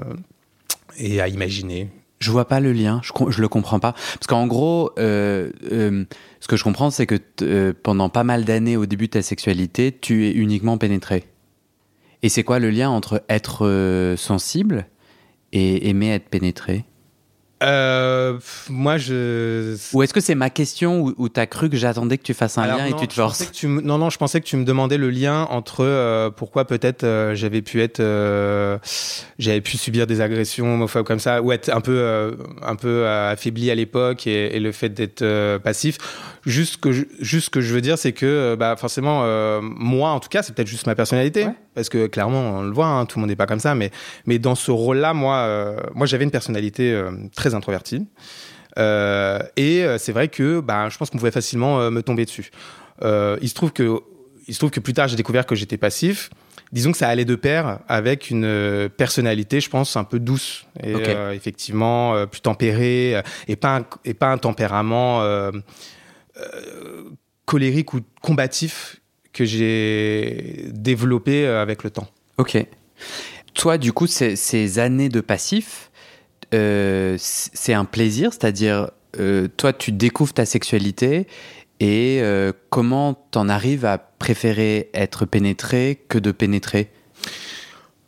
[0.98, 1.90] et à imaginer.
[2.20, 3.92] Je vois pas le lien, je, je le comprends pas.
[3.92, 6.06] Parce qu'en gros, euh, euh,
[6.40, 9.22] ce que je comprends, c'est que euh, pendant pas mal d'années au début de ta
[9.22, 11.26] sexualité, tu es uniquement pénétré.
[12.26, 14.88] Et c'est quoi le lien entre être euh, sensible
[15.52, 16.84] et aimer être pénétré?
[17.64, 22.18] Euh, moi je Ou est-ce que c'est ma question ou, ou t'as cru que j'attendais
[22.18, 24.18] que tu fasses un Alors lien non, et tu te forces tu Non, non, je
[24.18, 28.02] pensais que tu me demandais le lien entre euh, pourquoi peut-être euh, j'avais pu être,
[29.38, 33.70] j'avais pu subir des agressions homophobes comme ça, ou être un peu, un peu affaibli
[33.70, 36.00] à l'époque et, et le fait d'être passif.
[36.46, 39.22] Juste ce que je, juste ce que je veux dire, c'est que euh, bah, forcément,
[39.24, 41.54] euh, moi en tout cas, c'est peut-être juste ma personnalité, Ouais.
[41.74, 43.90] parce que clairement, on le voit, hein, tout le monde n'est pas comme ça, mais,
[44.28, 48.06] mais dans ce rôle-là, moi, euh, moi j'avais une personnalité euh, très introvertie.
[48.78, 52.52] Euh, et euh, c'est vrai que bah, je pense qu'on pouvait facilement me tomber dessus.
[53.04, 54.00] Euh, il se trouve que
[54.48, 56.30] il se trouve que plus tard j'ai découvert que j'étais passif.
[56.72, 60.94] Disons que ça allait de pair avec une personnalité, je pense, un peu douce et
[60.94, 61.02] Ok.
[61.08, 65.52] euh, effectivement euh, plus tempérée et pas un, et pas un tempérament euh,
[67.46, 69.02] colérique ou combatif
[69.34, 72.08] que j'ai développé euh, avec le temps.
[72.38, 72.58] Ok.
[73.54, 75.92] Toi, du coup, ces, ces années de passif,
[76.54, 81.28] euh, c'est un plaisir, c'est-à-dire, euh, toi, tu découvres ta sexualité
[81.80, 86.90] et euh, comment t'en arrives à préférer être pénétré que de pénétrer?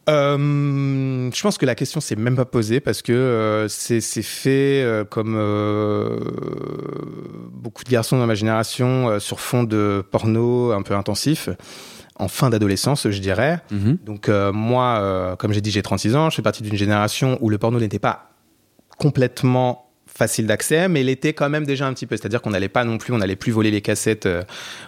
[0.09, 4.81] Euh, je pense que la question s'est même pas posée parce que euh, c'est fait
[4.81, 5.35] euh, comme
[7.51, 11.49] beaucoup de garçons dans ma génération sur fond de porno un peu intensif
[12.19, 13.59] en fin d'adolescence, je dirais.
[13.71, 13.99] Mhm.
[14.03, 17.57] Donc moi, comme j'ai dit, j'ai 36 ans, je fais partie d'une génération où le
[17.57, 18.31] porno n'était pas
[18.97, 19.86] complètement
[20.17, 22.17] facile d'accès, mais il était quand même déjà un petit peu.
[22.17, 24.41] C'est-à-dire qu'on n'allait pas non plus, on n'allait plus voler les cassettes euh,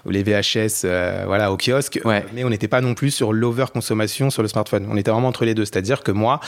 [0.06, 2.00] ou les VHS, euh, voilà, au kiosque.
[2.04, 2.26] Ouais.
[2.34, 4.88] Mais on n'était pas non plus sur l'over-consommation sur le smartphone.
[4.90, 5.66] On était vraiment entre les deux.
[5.66, 6.40] C'est-à-dire que moi,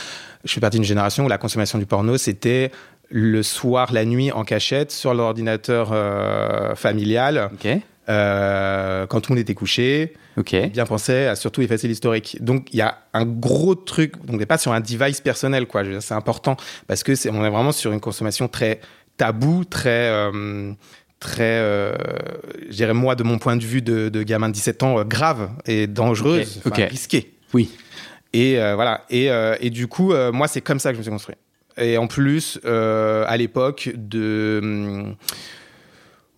[0.43, 2.71] je fais partie d'une génération où la consommation du porno, c'était
[3.09, 7.51] le soir, la nuit, en cachette, sur l'ordinateur euh, familial.
[8.09, 10.13] Euh, quand tout le monde était couché
[10.73, 12.37] bien penser à surtout effacer l'historique.
[12.41, 15.67] Donc il y a un gros truc, donc on n'est pas sur un device personnel,
[15.67, 15.83] quoi.
[15.99, 18.79] C'est important parce que c'est, on est vraiment sur une consommation très
[19.17, 20.73] tabou, très, euh,
[21.19, 21.93] très, euh,
[22.69, 25.03] je dirais moi de mon point de vue de, de gamin de 17 ans, euh,
[25.03, 27.33] grave et dangereuse, risquée.
[27.53, 27.71] Oui.
[28.33, 29.03] Et voilà.
[29.09, 29.27] Et,
[29.59, 31.35] et du coup, moi, c'est comme ça que je me suis construit.
[31.75, 35.15] Et en plus, à l'époque de hum,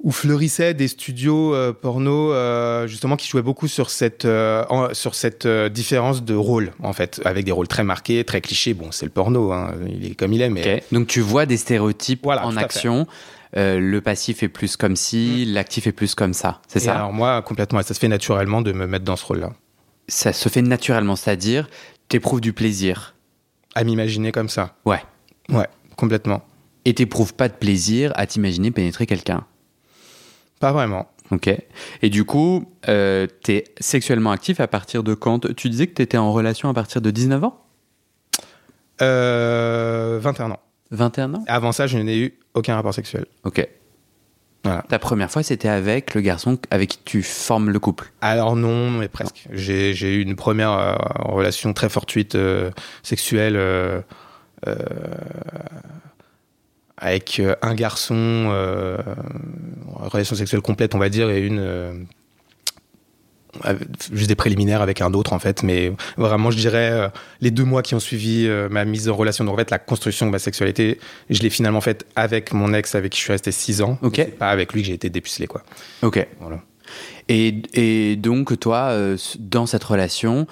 [0.03, 4.93] où fleurissaient des studios euh, porno euh, justement qui jouaient beaucoup sur cette euh, en-
[4.93, 8.73] sur cette euh, différence de rôle en fait, avec des rôles très marqués, très clichés.
[8.73, 10.83] Bon, c'est le porno, hein, il est comme il est, mais.
[10.91, 13.07] Donc tu vois des stéréotypes Voilà, en action.
[13.55, 16.59] Le passif est plus comme ci, l'actif est plus comme ça.
[16.67, 19.53] C'est ça alors moi complètement, ça se fait naturellement de me mettre dans ce rôle-là,
[20.07, 21.69] Ça se fait naturellement, c'est-à-dire,
[22.09, 23.15] t'éprouves du plaisir.
[23.75, 24.75] à m'imaginer comme ça.
[24.85, 25.01] Ouais.
[25.49, 26.41] Ouais, complètement.
[26.85, 29.45] Et t'éprouves pas de plaisir à t'imaginer pénétrer quelqu'un.
[30.63, 31.09] Pas vraiment.
[31.29, 31.49] Ok.
[32.01, 36.15] Et du coup, euh, t'es sexuellement actif à partir de quand Tu disais que t'étais
[36.17, 37.61] en relation à partir de 19 ans?
[39.01, 40.59] Euh, 21 ans.
[40.91, 41.43] 21 ans?
[41.47, 43.25] Avant ça, je n'ai eu aucun rapport sexuel.
[43.43, 43.67] Ok.
[44.63, 44.85] Voilà.
[44.87, 48.13] Ta première fois, c'était avec le garçon avec qui tu formes le couple?
[48.21, 49.49] Alors non, mais presque.
[49.51, 50.95] J'ai eu une première euh,
[51.25, 52.71] relation très fortuite euh,
[53.01, 53.99] sexuelle euh,
[54.65, 54.75] euh,
[57.03, 58.97] avec euh, un garçon, euh,
[59.95, 61.93] relation sexuelle complète, on va dire, et une euh,
[64.11, 67.09] juste des préliminaires avec un autre en fait, mais vraiment je dirais euh,
[67.41, 70.25] les deux mois qui ont suivi ma mise en relation, donc en fait la construction
[70.25, 70.97] de ma sexualité,
[71.29, 74.25] je l'ai finalement faite avec mon ex avec qui je suis resté six ans, Ok.
[74.39, 75.61] pas avec lui que j'ai été dépucelé quoi.
[76.01, 76.25] Ok.
[76.39, 76.61] Voilà.
[77.29, 78.93] Et, et donc, toi,
[79.39, 80.45] dans cette relation,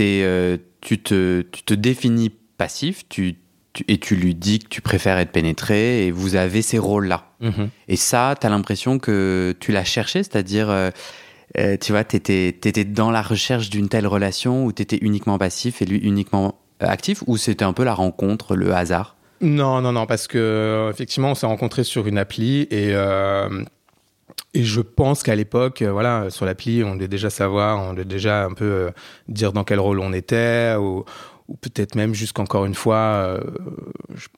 [0.00, 3.36] euh, tu, te, tu te définis passif tu,
[3.76, 7.28] tu- et tu lui dis que tu préfères être pénétré et vous avez ces rôles-là.
[7.40, 7.68] Mhm.
[7.88, 10.90] Et ça, tu as l'impression que tu l'as cherché, c'est-à-dire, euh,
[11.58, 15.38] euh, tu vois, tu étais, dans la recherche d'une telle relation où tu étais uniquement
[15.38, 19.16] passif et lui uniquement euh, actif, ou c'était un peu la rencontre, le hasard?
[19.42, 23.62] Non, non, non, parce que effectivement, on s'est rencontrés sur une appli et euh,
[24.54, 28.04] et je pense qu'à l'époque, euh, voilà, sur l'appli, on devait déjà savoir, on devait
[28.06, 28.90] déjà un peu euh,
[29.28, 31.04] dire dans quel rôle on était ou
[31.48, 33.40] ou peut-être même jusqu'encore une fois, euh,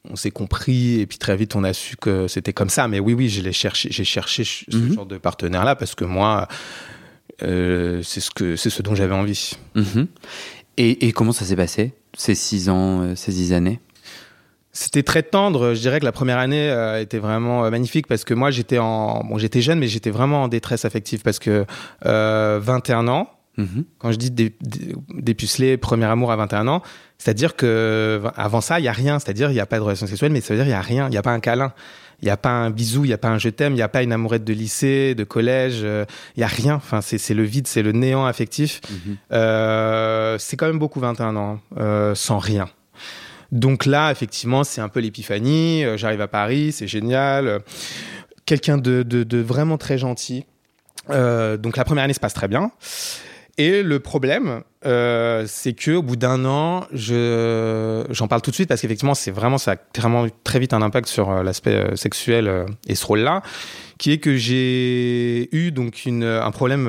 [0.09, 2.87] on s'est compris et puis très vite on a su que c'était comme ça.
[2.89, 4.95] Mais oui, oui, cherché, j'ai cherché ch- ce Mhm.
[4.95, 6.49] genre de partenaire-là parce que moi,
[7.43, 9.53] euh, c'est ce que c'est ce dont j'avais envie.
[9.75, 10.07] Mhm.
[10.77, 13.81] et, et comment ça s'est passé, ces six ans, euh, ces dix années?
[14.73, 15.75] C'était très tendre.
[15.75, 19.25] Je dirais que la première année euh, était vraiment magnifique parce que moi j'étais en
[19.25, 21.65] bon j'étais jeune mais j'étais vraiment en détresse affective parce que
[22.07, 23.31] euh, 21 ans.
[23.59, 23.85] Mhm.
[23.99, 26.81] Quand je dis dé- dé- dépucelé, premier amour à 21 ans,
[27.19, 29.19] c'est-à-dire que avant ça, il y a rien.
[29.19, 30.81] C'est-à-dire il n'y a pas de relation sexuelle, mais ça veut dire il y a
[30.81, 31.07] rien.
[31.09, 31.73] Il n'y a pas un câlin,
[32.23, 33.83] il n'y a pas un bisou, il n'y a pas un je t'aime, il n'y
[33.83, 35.81] a pas une amourette de lycée, de collège.
[35.83, 36.05] euh,
[36.37, 36.77] Il n'y a rien.
[36.77, 38.81] Enfin, c'est le vide, c'est le néant affectif.
[38.91, 39.17] Mhm.
[39.33, 42.69] Euh, c'est quand même beaucoup 21 ans, hein, euh, sans rien.
[43.51, 45.83] Donc là, effectivement, c'est un peu l'épiphanie.
[45.85, 47.49] Euh, J'arrive à Paris, c'est génial.
[47.49, 47.59] Euh,
[48.47, 50.47] Quelqu'un de, de- de vraiment très gentil.
[51.11, 52.71] Euh, donc la première année se passe très bien.
[53.61, 58.55] Et le problème, euh, c'est que au bout d'un an, je j'en parle tout de
[58.55, 61.43] suite parce qu'effectivement, c'est vraiment ça a vraiment eu très vite un impact sur euh,
[61.43, 63.43] l'aspect euh, sexuel et ce rôle-là,
[63.99, 66.89] qui est que j'ai eu donc une, un problème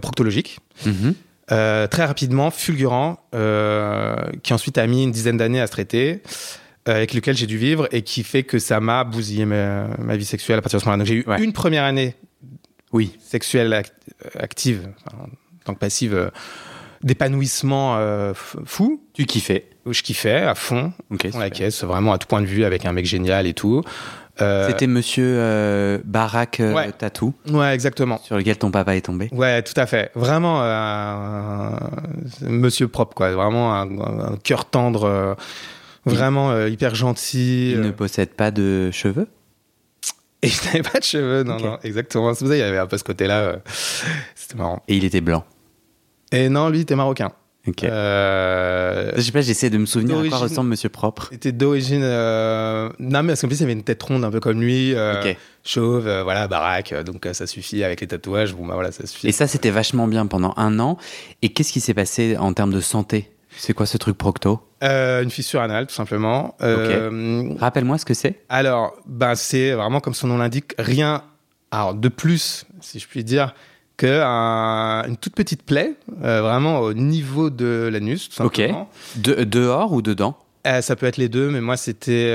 [0.00, 0.58] proctologique.
[0.86, 1.14] Mhm.
[1.52, 3.18] Euh, très rapidement, fulgurant,
[4.42, 6.22] qui ensuite a mis une dizaine d'années à se traiter,
[6.86, 10.24] avec lequel j'ai dû vivre et qui fait que ça m'a bousillé ma, ma vie
[10.24, 10.98] sexuelle à partir de ce moment-là.
[11.04, 11.42] Donc j'ai eu Ouais.
[11.42, 12.14] une première année
[12.94, 13.16] Oui.
[13.20, 13.92] sexuelle act-
[14.38, 15.28] active, enfin, en
[15.66, 16.30] tant que passive, euh,
[17.02, 19.66] d'épanouissement euh, fou, Tu kiffais.
[19.84, 21.30] où je kiffais à fond, Ok.
[21.30, 23.82] dans la caisse, vraiment à tout point de vue, avec un mec génial et tout.
[24.40, 26.90] Euh, C'était monsieur Barak Ouais.
[26.92, 28.18] Tatou, Ouais, exactement.
[28.22, 29.28] sur lequel ton papa est tombé.
[29.32, 30.10] Ouais, tout à fait.
[30.14, 31.78] Vraiment, un-
[32.42, 33.32] monsieur propre, quoi.
[33.32, 35.36] Vraiment un, un cœur tendre,
[36.06, 37.72] vraiment hyper gentil.
[37.72, 39.28] Il ne possède pas de cheveux?
[40.44, 42.32] Et il n'avait pas de cheveux, non, non, exactement.
[42.34, 43.38] C'est pour ça qu'il y avait un peu ce côté-là.
[43.40, 43.56] euh,
[44.34, 44.82] C'était marrant.
[44.88, 45.44] et il était blanc.
[46.32, 47.32] Et non, lui, il était marocain.
[47.66, 47.82] Ok.
[47.84, 51.28] Euh, Je sais pas, j'essaie de me souvenir à quoi ressemble Monsieur Propre.
[51.30, 52.02] il était d'origine.
[52.02, 54.94] euh, Non, mais parce qu'en plus, il avait une tête ronde un peu comme lui,
[54.94, 55.36] euh, Ok.
[55.64, 56.92] chauve, euh, voilà, baraque.
[57.04, 58.54] Donc, euh, ça suffit avec les tatouages.
[58.54, 59.28] Bon, bah voilà, ça suffit.
[59.28, 60.98] Et ça, c'était vachement bien pendant un an.
[61.40, 63.30] Et qu'est-ce qui s'est passé en termes de santé?
[63.56, 66.56] C'est quoi ce truc procto Euh, une fissure anale, tout simplement.
[66.62, 68.42] Euh, Rappelle-moi ce que c'est.
[68.48, 71.22] Alors, ben, c'est vraiment comme son nom l'indique, rien
[71.70, 73.54] alors, de plus, si je puis dire,
[73.96, 78.56] que un- une toute petite plaie, euh, vraiment au niveau de l'anus, tout Ok.
[78.56, 78.88] simplement.
[79.16, 80.36] De- dehors ou dedans
[80.80, 82.30] ça peut être les deux, mais moi, c'était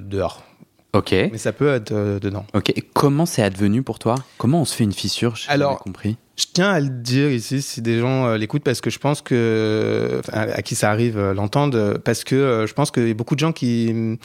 [0.00, 0.44] dehors.
[0.92, 1.10] Ok.
[1.12, 2.46] Mais ça peut être dedans.
[2.54, 2.70] Ok.
[2.70, 4.14] Et comment c'est advenu pour toi?
[4.38, 5.34] Comment on se fait une fissure?
[5.36, 6.16] J'ai Alors- compris.
[6.38, 9.22] Je tiens à le dire ici, si des gens euh, l'écoutent, parce que je pense
[9.22, 13.14] que, à qui ça arrive euh, l'entendent, euh, parce que je pense qu'il y a
[13.14, 14.18] beaucoup de gens qui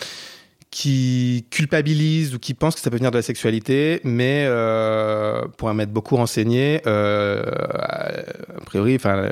[0.69, 4.47] qui culpabilisent ou qui pensent que ça peut venir de la sexualité, mais
[5.57, 8.23] pour en m'être beaucoup renseigné, a
[8.65, 9.29] priori, enfin,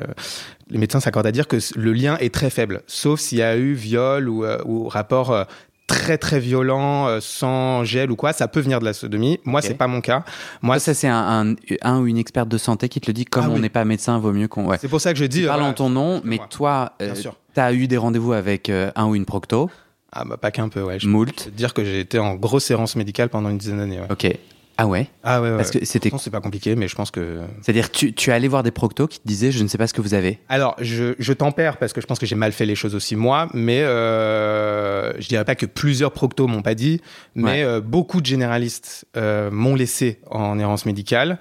[0.70, 3.58] les médecins s'accordent à dire que le lien est très faible, sauf s'il y a
[3.58, 5.48] eu viol ou, ou rapport
[5.91, 9.39] très très violent, euh, sans gel ou quoi, ça peut venir de la sodomie.
[9.45, 10.23] Moi, c'est pas mon cas.
[10.62, 13.25] Moi, ça, c'est un, un, un ou une experte de santé qui te le dit.
[13.25, 13.62] Comme Ah on oui.
[13.62, 14.65] n'est pas médecin, vaut mieux qu'on.
[14.65, 14.77] Ouais.
[14.80, 15.39] c'est pour ça que je dis.
[15.39, 17.36] Tu euh, parles en ton nom, mais toi, euh, sûr.
[17.54, 19.69] t'as eu des rendez-vous avec un ou une procto,
[20.12, 20.99] Ah bah pas qu'un peu, ouais.
[20.99, 21.27] Je moult.
[21.34, 23.99] peux te dire que j'ai été en grosse errance médicale pendant une dizaine d'années.
[23.99, 24.08] Ouais.
[24.12, 24.27] Ok.
[24.84, 25.06] Ah ouais?
[25.24, 25.58] Ah ouais, ouais.
[25.58, 26.10] Parce que c'était.
[26.10, 27.41] Pourtant, c'est pas compliqué, mais je pense que.
[27.62, 29.86] C'est-à-dire, tu, tu es allé voir des proctos qui te disaient, je ne sais pas
[29.86, 30.39] ce que vous avez.
[30.50, 33.15] Alors, je, je tempère parce que je pense que j'ai mal fait les choses aussi
[33.15, 37.00] moi, mais euh, je dirais pas que plusieurs proctos m'ont pas dit,
[37.36, 37.63] mais Ouais.
[37.63, 41.38] euh, beaucoup de généralistes euh, m'ont laissé en errance médicale.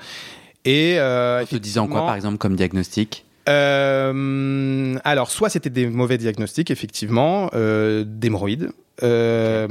[0.67, 3.25] Et euh, En te disant quoi, par exemple, comme diagnostic?
[3.47, 7.49] Alors, soit c'était des mauvais diagnostics, effectivement,
[8.05, 8.71] d'hémorroïdes.
[9.03, 9.67] Euh,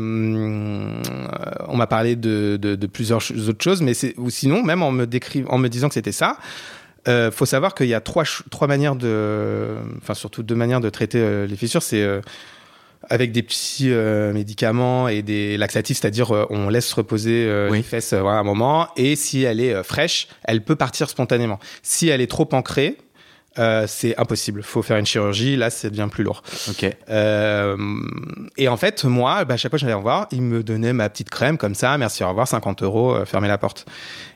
[1.68, 5.06] on m'a parlé de, de- de plusieurs autres choses, mais ou sinon, même en me
[5.06, 6.38] décri- en me disant que c'était ça,
[7.08, 8.26] euh, faut savoir qu'il y a trois,
[8.68, 11.84] manières de, enfin surtout deux manières de traiter euh, les fissures.
[11.84, 12.06] C'est
[13.10, 17.78] avec des petits médicaments et des laxatifs, c'est-à-dire on laisse reposer Oui.
[17.78, 21.60] les fesses voilà, un moment, et si elle est fraîche, elle peut partir spontanément.
[21.82, 22.98] Si elle est trop ancrée,
[23.60, 24.64] euh, c'est impossible.
[24.64, 25.56] Faut faire une chirurgie.
[25.56, 26.42] Là, ça devient plus lourd.
[26.70, 26.86] Ok.
[27.10, 27.78] Euh,
[28.58, 30.94] et en fait, moi, bah, à chaque fois que j'allais en voir, il me donnait
[30.94, 31.98] ma petite crème comme ça.
[31.98, 33.86] Merci, au revoir, 50 euros, euh, fermez la porte.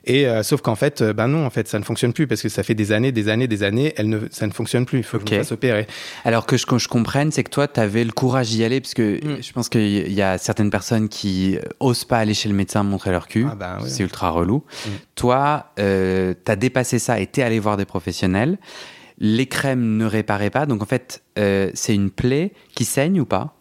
[0.06, 2.42] Et euh, sauf qu'en fait, euh, ben non, en fait, ça ne fonctionne plus parce
[2.42, 4.98] que ça fait des années, des années, des années, elle ne, ça ne fonctionne plus.
[5.00, 5.30] Il faut que Ok.
[5.30, 5.88] je me fasse opérer.
[6.26, 8.82] Alors que je, que je comprenne, c'est que toi, tu avais le courage d'y aller,
[8.82, 9.42] parce que Mm.
[9.42, 13.12] je pense qu'il y a certaines personnes qui osent pas aller chez le médecin montrer
[13.12, 13.46] leur cul.
[13.50, 13.90] Ah oui.
[13.90, 14.64] C'est ultra relou.
[14.86, 14.90] Mm.
[15.16, 18.58] Toi, euh, tu as dépassé ça et t'es allé voir des professionnels.
[19.20, 23.26] Les crèmes ne réparaient pas, donc en fait, euh, c'est une plaie qui saigne ou
[23.26, 23.56] pas?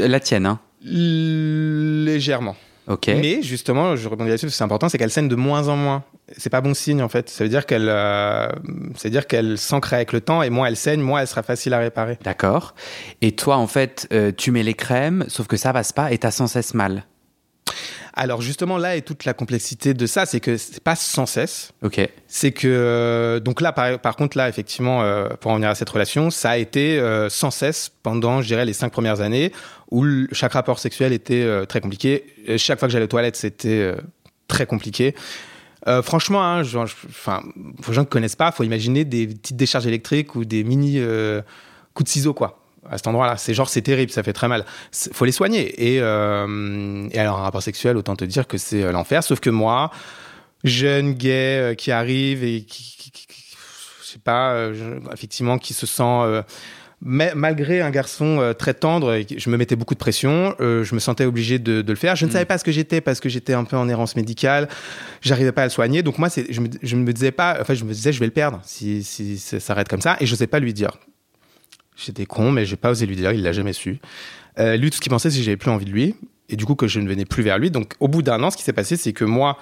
[0.00, 0.58] La tienne, hein?
[0.82, 2.56] Légèrement.
[3.08, 6.04] Mais justement, je rebondis là-dessus, c'est important, c'est qu'elle saigne de moins en moins.
[6.36, 7.28] C'est pas bon signe en fait.
[7.28, 8.48] Ça veut dire qu'elle, euh,
[8.94, 11.42] ça veut dire qu'elle s'ancre avec le temps et moins elle saigne, moins elle sera
[11.42, 12.18] facile à réparer.
[12.22, 12.74] D'accord.
[13.22, 16.18] Et toi, en fait, euh, tu mets les crèmes, sauf que ça passe pas et
[16.18, 17.04] t'as sans cesse mal.
[18.18, 21.72] Alors justement là est toute la complexité de ça, c'est que c'est pas sans cesse.
[21.82, 22.00] Ok.
[22.28, 25.74] C'est que euh, donc là par, par contre là effectivement euh, pour en venir à
[25.74, 29.52] cette relation, ça a été euh, sans cesse pendant je dirais les cinq premières années
[29.90, 32.24] où le- chaque rapport sexuel était euh, très compliqué.
[32.46, 33.94] Et chaque fois que j'allais aux toilettes c'était
[34.48, 35.14] très compliqué.
[35.86, 37.42] Euh, franchement, hein, je- enfin,
[37.82, 40.94] pour les gens qui connaissent pas, faut imaginer des petites décharges électriques ou des mini
[40.98, 41.42] euh,
[41.92, 42.62] coups de ciseaux quoi.
[42.90, 44.64] À cet endroit-là, c'est genre c'est terrible, ça fait très mal.
[45.12, 45.94] Faut les soigner.
[45.94, 49.22] Et, euh, et alors un rapport sexuel, autant te dire que c'est euh, l'enfer.
[49.24, 49.90] Sauf que moi,
[50.64, 53.56] jeune gay euh, qui arrive et qui, qui- qui- qui-
[54.02, 56.42] je sais pas, je- effectivement, qui se sent euh,
[57.02, 60.94] mais malgré un garçon euh, très tendre, je me mettais beaucoup de pression, euh, je
[60.94, 62.16] me sentais obligé de, de le faire.
[62.16, 62.32] Je ne Mm.
[62.32, 64.66] savais pas ce que j'étais parce que j'étais un peu en errance médicale.
[65.20, 66.02] J'arrivais pas à le soigner.
[66.02, 68.32] Donc moi, je, me, je me disais pas, enfin, je me disais, je vais le
[68.32, 70.16] perdre si, si ça s'arrête comme ça.
[70.20, 70.92] Et je n'osais pas lui dire.
[71.96, 73.32] J'étais con, mais j'ai pas osé lui dire.
[73.32, 73.98] Il l'a jamais su.
[74.58, 76.14] Euh, lui, tout ce qu'il pensait, c'est que j'avais plus envie de lui.
[76.48, 77.70] Et du coup, que je ne venais plus vers lui.
[77.70, 79.58] Donc, au bout d'un an, ce qui s'est passé, c'est que moi,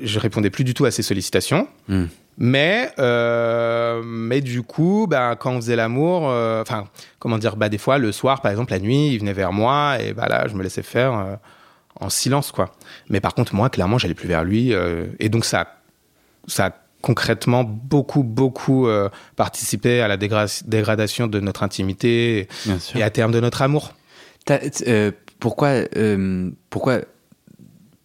[0.00, 1.66] je répondais plus du tout à ses sollicitations.
[1.88, 2.04] Hmm.
[2.36, 6.84] Mais, euh, mais du coup, bah, quand on faisait l'amour, euh, enfin,
[7.18, 9.96] comment dire, bah, des fois, le soir, par exemple, la nuit, il venait vers moi
[10.00, 11.38] et bah, là, je me laissais faire
[11.98, 12.72] en silence, quoi.
[13.08, 14.72] Mais par contre, moi, clairement, j'allais plus vers lui.
[15.18, 15.80] et donc, ça,
[16.46, 22.48] ça a concrètement beaucoup, beaucoup euh, participé à la dégra- dégradation de notre intimité
[22.94, 23.94] et à terme de notre amour.
[24.86, 27.00] Euh, pourquoi, euh, pourquoi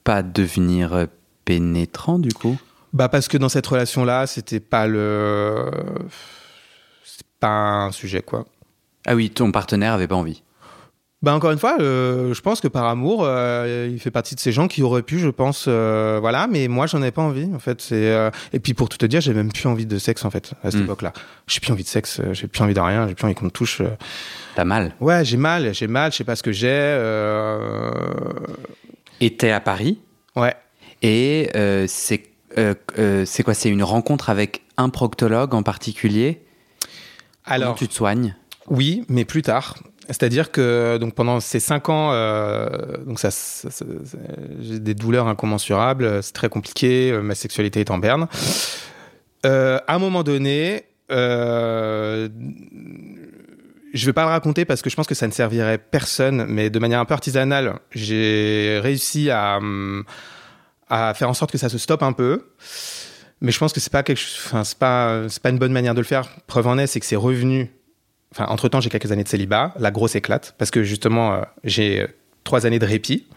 [0.04, 1.06] pas devenir euh,
[1.46, 2.58] pénétrant du coup?
[2.94, 5.72] Bah parce que dans cette relation-là, c'était pas le,
[7.04, 8.46] c'est pas un sujet quoi.
[9.08, 10.44] Ah oui, ton partenaire avait pas envie.
[11.24, 14.42] Bah encore une fois, euh, je pense que par amour, euh, il fait partie de
[14.42, 16.48] ces gens qui auraient pu, je pense, euh, voilà.
[16.52, 17.50] Mais moi, j'en avais pas envie.
[17.56, 18.14] En fait, c'est
[18.52, 20.70] et puis pour tout te dire, j'ai même plus envie de sexe en fait à
[20.72, 20.84] cette Mm.
[20.84, 21.14] époque-là.
[21.48, 23.52] J'ai plus envie de sexe, j'ai plus envie de rien, j'ai plus envie qu'on me
[23.52, 23.82] touche.
[24.56, 24.94] T'as mal.
[25.00, 26.68] Ouais, j'ai mal, j'ai mal, je sais pas ce que j'ai.
[29.22, 30.00] Et t'es à Paris
[30.36, 30.56] Ouais.
[31.02, 31.50] et
[31.88, 32.24] c'est
[32.56, 36.42] c'est quoi C'est une rencontre avec un proctologue en particulier?
[37.46, 38.36] Comment Alors, tu te soignes?
[38.68, 39.78] Oui, mais plus tard.
[40.08, 42.68] C'est-à-dire que donc pendant ces cinq ans, euh,
[43.06, 43.20] donc
[44.60, 48.28] j'ai des douleurs incommensurables, c'est très compliqué, euh, ma sexualité est en berne.
[49.46, 52.28] Euh, à un moment donné, euh,
[53.94, 56.70] je vais pas le raconter parce que je pense que ça ne servirait personne, mais
[56.70, 59.60] de manière un peu artisanale, j'ai réussi à,
[61.16, 62.50] faire en sorte que ça se stoppe un peu.
[63.40, 66.30] Mais je pense que c'est pas enfin pas, pas une bonne manière de le faire.
[66.48, 67.72] Preuve en est, c'est que c'est revenu
[68.34, 69.76] Enfin, entre temps, j'ai quelques années de célibat.
[69.78, 72.08] La grosse éclate parce que justement, euh, j'ai euh,
[72.44, 73.28] trois années de répit.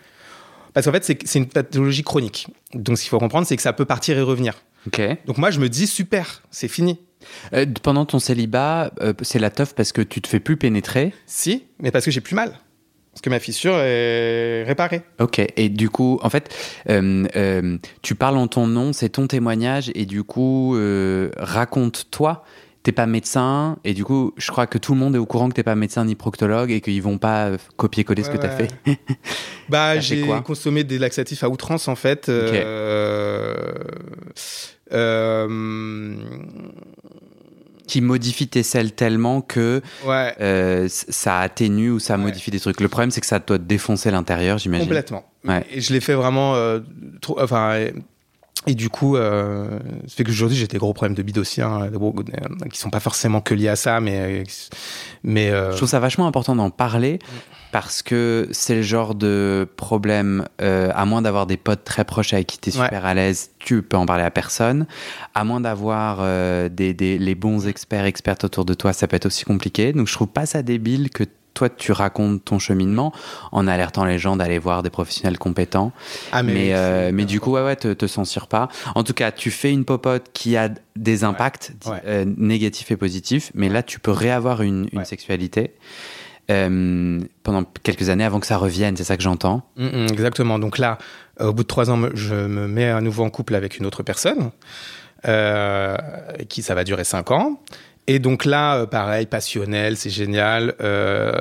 [0.73, 2.49] Parce qu'en fait, c'est une pathologie chronique.
[2.75, 4.55] Donc, ce qu'il faut comprendre, c'est que ça peut partir et revenir.
[4.87, 5.01] Ok.
[5.27, 6.99] Donc, moi, je me dis super, c'est fini.
[7.53, 11.13] Euh, pendant ton célibat, euh, c'est la teuf parce que tu te fais plus pénétrer?
[11.27, 12.59] Si, mais parce que j'ai plus mal.
[13.13, 15.03] Parce que ma fissure est réparée.
[15.19, 15.41] Ok.
[15.57, 16.55] Et du coup, en fait,
[18.03, 20.77] tu parles en ton nom, c'est ton témoignage, et du coup,
[21.39, 22.45] raconte-toi.
[22.87, 25.49] T'es pas médecin, et du coup, je crois que tout le monde est au courant
[25.49, 28.57] que t'es pas médecin ni proctologue et qu'ils vont pas euh, copier-coller ce que t'as
[28.57, 28.69] ouais.
[28.85, 29.01] fait.
[29.69, 32.29] Bah, j'ai consommé des laxatifs à outrance, en fait.
[32.29, 33.57] Euh,
[34.93, 36.15] euh,
[37.89, 42.81] qui modifie tes selles tellement que ouais, euh, ça atténue ou ça modifie des trucs.
[42.81, 44.87] Le problème, c'est que ça doit te défoncer l'intérieur, j'imagine.
[44.87, 45.25] complètement.
[45.73, 46.55] Et je l'ai fait vraiment
[47.21, 47.41] trop.
[47.41, 47.89] Enfin.
[48.67, 51.89] Et- du coup, euh, ça fait qu'aujourd'hui j'ai des gros problèmes de bide aussi, hein,
[51.93, 54.43] gros- euh, qui sont pas forcément que liés à ça, mais
[55.23, 57.19] mais euh, Je trouve ça vachement important d'en parler
[57.73, 62.33] parce que c'est le genre de problème, euh, à moins d'avoir des potes très proches
[62.33, 62.85] avec qui tu es Ouais.
[62.85, 64.87] super à l'aise, tu peux en parler à personne.
[65.35, 69.17] À moins d'avoir euh, des, des- les bons experts, expertes autour de toi, ça peut
[69.17, 69.93] être aussi compliqué.
[69.93, 71.25] Donc je trouve pas ça débile que
[71.57, 73.13] toi, tu racontes ton cheminement
[73.51, 75.91] en alertant les gens d'aller voir des professionnels compétents.
[76.31, 78.69] Ah, mais, mais, oui, euh, mais du coup, ouais, ouais, te, te censure pas.
[78.95, 82.01] En tout cas, tu fais une popote qui a des impacts Ouais.
[82.07, 85.73] euh, négatifs et positifs, mais là, tu peux réavoir une, sexualité
[86.51, 88.97] euh, pendant quelques années avant que ça revienne.
[88.97, 89.63] C'est ça que j'entends.
[89.77, 90.59] Mm, mm, exactement.
[90.59, 90.99] Donc là,
[91.41, 94.03] au bout de trois ans, je me mets à nouveau en couple avec une autre
[94.03, 94.51] personne,
[95.27, 95.97] euh,
[96.49, 97.61] qui ça va durer cinq ans.
[98.07, 100.75] Et donc là, euh, pareil, passionnel, c'est génial.
[100.81, 101.33] Euh,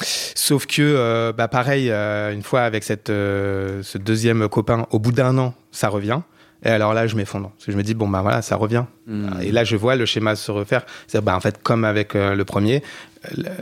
[0.00, 5.12] sauf que, euh, bah pareil, euh, une fois avec cette, ce deuxième copain, au bout
[5.12, 6.20] d'un an, ça revient.
[6.64, 7.50] Et alors là, je m'effondre.
[7.50, 8.84] Parce que je me dis, bon, bah voilà, ça revient.
[9.06, 9.28] Hmm.
[9.42, 10.84] Et là, je vois le schéma se refaire.
[11.06, 12.82] C'est bah, en fait, comme avec le premier,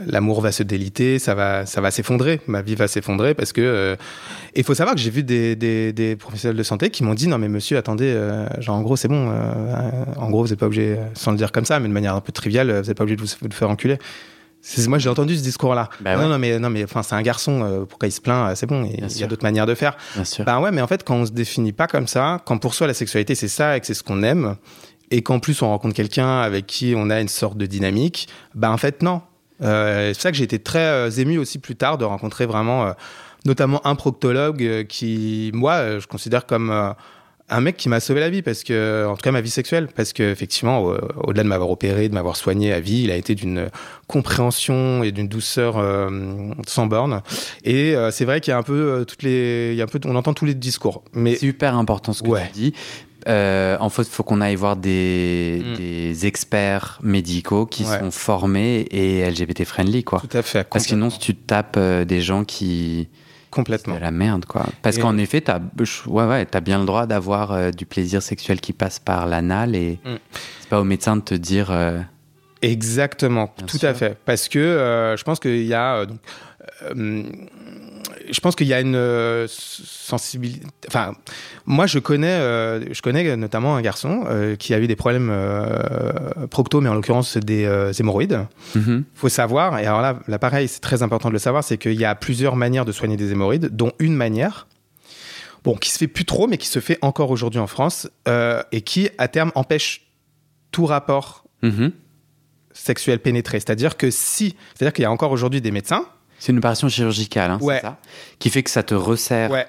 [0.07, 2.41] l'amour va se déliter, ça va, ça va s'effondrer.
[2.47, 3.61] Ma vie va s'effondrer parce que.
[3.61, 3.95] euh,
[4.55, 7.13] Et il faut savoir que j'ai vu des, des, des professionnels de santé qui m'ont
[7.13, 9.29] dit non, mais monsieur, attendez, euh, genre en gros, c'est bon.
[9.31, 11.93] euh, en gros, vous n'êtes pas obligé, euh, sans le dire comme ça, mais de
[11.93, 13.97] manière un peu triviale, euh, vous n'êtes pas obligé de vous, de vous faire enculer.
[14.87, 15.89] Moi, j'ai entendu ce discours-là.
[16.01, 16.27] Bah non, ouais.
[16.29, 17.61] non, mais non, mais enfin, c'est un garçon.
[17.63, 18.83] euh, pourquoi il se plaint euh, C'est bon.
[18.91, 19.95] Il y a d'autres manières de faire.
[20.15, 20.43] Bien sûr.
[20.43, 22.87] Ben ouais, mais en fait, quand on se définit pas comme ça, quand pour soi
[22.87, 24.55] la sexualité c'est ça et que c'est ce qu'on aime,
[25.11, 28.71] et qu'en plus on rencontre quelqu'un avec qui on a une sorte de dynamique, ben
[28.71, 29.21] en fait non.
[29.61, 32.85] Euh, c'est ça que j'ai été très euh, ému aussi plus tard de rencontrer vraiment,
[32.87, 32.91] euh,
[33.45, 36.93] notamment un proctologue qui, moi, je considère comme
[37.47, 39.87] un mec qui m'a sauvé la vie parce que, en tout cas, ma vie sexuelle,
[39.95, 40.79] parce que effectivement,
[41.23, 43.69] au-delà de m'avoir opéré, de m'avoir soigné à vie, il a été d'une
[44.07, 46.09] compréhension et d'une douceur euh,
[46.67, 47.21] sans borne.
[47.63, 49.83] Et euh, c'est vrai qu'il y a un peu euh, toutes les, il y a
[49.83, 52.47] un peu, on entend tous les discours, mais C'est super important ce que Ouais.
[52.47, 52.73] tu dis.
[53.27, 55.75] Euh, en fait, il faut qu'on aille voir des, Mm.
[55.77, 57.99] des experts médicaux qui Ouais.
[57.99, 60.19] sont formés et LGBT friendly, quoi.
[60.19, 60.67] tout à fait.
[60.69, 63.09] Parce que sinon, si tu tapes euh, des gens qui.
[63.49, 63.93] complètement.
[63.95, 64.65] C'est de la merde, quoi.
[64.81, 65.59] Parce Et- qu'en effet, t'as
[66.07, 69.75] ouais, ouais, as bien le droit d'avoir euh, du plaisir sexuel qui passe par l'anal
[69.75, 70.15] et Mm.
[70.59, 71.71] c'est pas au médecin de te dire.
[72.61, 73.89] Exactement, Bien tout sûr.
[73.89, 74.17] à fait.
[74.25, 76.05] Parce que je pense qu'il y a.
[76.05, 76.19] donc,
[78.29, 80.65] je pense qu'il y a une euh, sensibilité.
[80.87, 81.13] Enfin,
[81.65, 85.31] moi, je connais, euh, je connais notamment un garçon euh, qui a eu des problèmes
[86.49, 87.69] procto, mais en l'occurrence des
[87.99, 88.45] hémorroïdes.
[88.75, 89.03] mhm.
[89.13, 91.99] faut savoir, et alors là, là pareil, c'est très important de le savoir, c'est qu'il
[91.99, 94.67] y a plusieurs manières de soigner des hémorroïdes, dont une manière,
[95.63, 98.61] bon, qui se fait plus trop, mais qui se fait encore aujourd'hui en France, euh,
[98.71, 100.07] et qui, à terme, empêche
[100.71, 101.91] tout rapport Mhm.
[102.73, 103.59] sexuel pénétré.
[103.59, 106.05] C'est-à-dire que si, c'est-à-dire qu'il y a encore aujourd'hui des médecins,
[106.39, 107.75] C'est une opération chirurgicale, hein, Ouais.
[107.75, 107.97] c'est ça
[108.39, 109.49] Qui fait que ça te resserre.
[109.51, 109.67] ouais,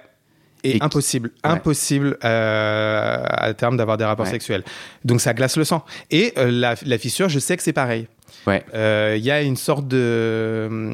[0.65, 1.51] et, Et qui- impossible, Ouais.
[1.51, 4.65] impossible euh, à terme d'avoir des rapports sexuels.
[5.05, 5.85] Donc ça glace le sang.
[6.11, 8.09] Et euh, la, la fissure, je sais que c'est pareil.
[8.47, 8.65] Ouais.
[8.75, 10.93] Euh, Il y a une sorte de,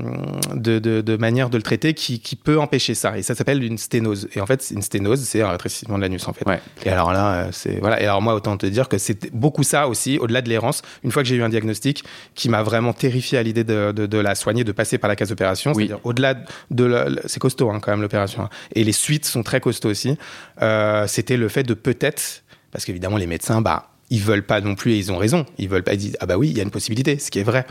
[0.54, 3.18] de, de, de manière de le traiter qui, qui peut empêcher ça.
[3.18, 4.28] Et ça s'appelle une sténose.
[4.34, 6.46] Et en fait, une sténose, c'est un rétrécissement de l'anus, en fait.
[6.46, 6.60] Ouais.
[6.84, 8.00] Et alors là, euh, c'est voilà.
[8.00, 10.82] Et alors moi, autant te dire que c'est beaucoup ça aussi, au-delà de l'errance.
[11.04, 14.34] Une fois que j'ai eu un diagnostic qui m'a vraiment terrifié à l'idée de, la
[14.34, 15.86] soigner, de passer par la case opération, Oui.
[15.86, 16.34] c'est-à-dire au-delà
[16.70, 18.42] de la- c'est costaud hein, quand même l'opération.
[18.44, 18.48] hein.
[18.74, 20.16] Et les suites sont très costauds aussi.
[20.62, 24.74] Euh, C'était le fait de peut-être, parce qu'évidemment les médecins, bah ils veulent pas non
[24.74, 25.46] plus et ils ont raison.
[25.58, 25.94] Ils veulent pas.
[25.94, 27.64] Ils disent ah bah oui, il y a une possibilité, ce qui est vrai.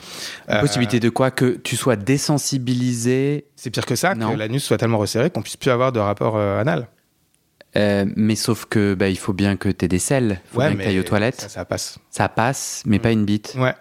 [0.49, 4.31] Euh, Possibilité de quoi Que tu sois désensibilisé, c'est pire que ça, Non.
[4.33, 6.87] que l'anus soit tellement resserré qu'on puisse plus avoir de rapport euh, anal.
[7.77, 10.41] euh, mais sauf que bah, il faut bien que tu aies des selles.
[10.51, 11.41] Il faut bien que tu ailles aux toilettes.
[11.41, 11.99] Ça, ça passe.
[12.09, 13.55] Ça passe, mais pas une bite.
[13.57, 13.73] Ouais,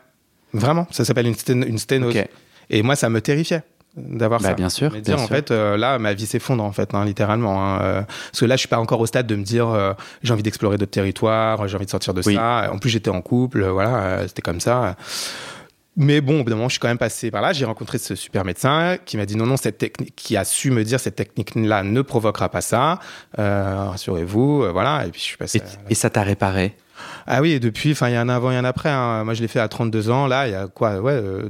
[0.53, 0.87] vraiment.
[0.91, 2.15] Ça s'appelle une, stén- une sténose.
[2.69, 3.63] Et moi, ça me terrifiait
[3.97, 4.55] d'avoir Bah, ça.
[4.55, 5.37] bien sûr, Me dire, bien en sûr.
[5.37, 7.63] fait, euh, là, ma vie s'effondre, en fait, hein, littéralement.
[7.75, 9.93] hein, euh, parce que là, je suis pas encore au stade de me dire, euh,
[10.23, 12.35] j'ai envie d'explorer d'autres territoires, j'ai envie de sortir de Oui.
[12.37, 12.71] ça.
[12.73, 14.97] En plus, j'étais en couple, voilà, c'était comme ça.
[15.97, 17.53] Mais bon, au bout d'un moment, je suis quand même passé par là.
[17.53, 20.71] J'ai rencontré ce super médecin qui m'a dit non, non, cette technique, qui a su
[20.71, 23.01] me dire cette technique-là ne provoquera pas ça.
[23.37, 25.07] Rassurez-vous, voilà.
[25.07, 25.59] Et puis je suis passé.
[25.59, 26.77] Et, à- et ça t'a réparé?
[27.33, 28.89] Ah oui, et depuis, enfin, il y a un avant et un après.
[28.91, 29.23] hein.
[29.25, 30.27] Moi, je l'ai fait à 32 ans.
[30.27, 31.01] Là, il y a quoi?
[31.01, 31.49] Ouais, euh,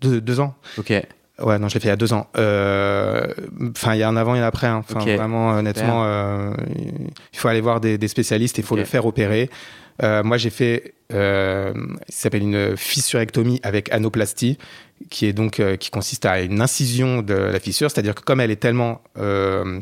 [0.00, 0.54] deux, deux- ans.
[0.78, 0.90] Ok.
[0.90, 2.26] Ouais, non, je l'ai fait il y a deux ans.
[2.36, 3.26] Euh,
[3.74, 4.66] Enfin, il y a un avant et un après.
[4.66, 4.82] hein.
[5.16, 6.52] Vraiment, honnêtement, euh,
[7.32, 8.58] il faut aller voir des, des spécialistes.
[8.58, 9.48] Il faut le faire opérer.
[10.02, 11.72] Euh, moi, j'ai fait, euh,
[12.08, 14.58] ça s'appelle une fissurectomie avec anoplastie,
[15.10, 18.40] qui est donc euh, qui consiste à une incision de la fissure, c'est-à-dire que comme
[18.40, 19.78] elle est tellement euh,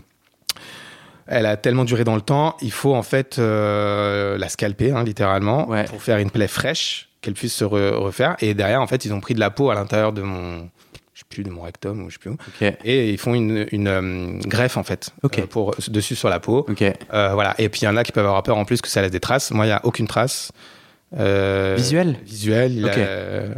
[1.28, 5.04] elle a tellement duré dans le temps, il faut en fait euh, la scalper, hein,
[5.04, 5.84] littéralement, Ouais.
[5.84, 8.36] pour faire une plaie fraîche, qu'elle puisse se re- refaire.
[8.40, 10.68] Et derrière, en fait, ils ont pris de la peau à l'intérieur de mon,
[11.14, 12.36] je sais plus, de mon rectum ou je sais plus où,
[12.84, 16.64] et ils font une, une euh, greffe en fait, euh, pour dessus sur la peau.
[17.12, 17.54] Euh, voilà.
[17.58, 19.10] Et puis il y en a qui peuvent avoir peur en plus que ça laisse
[19.10, 19.50] des traces.
[19.50, 20.52] Moi, il y a aucune trace.
[21.16, 22.90] Euh, Visuel Visuel, il Ok.
[22.92, 23.54] a euh,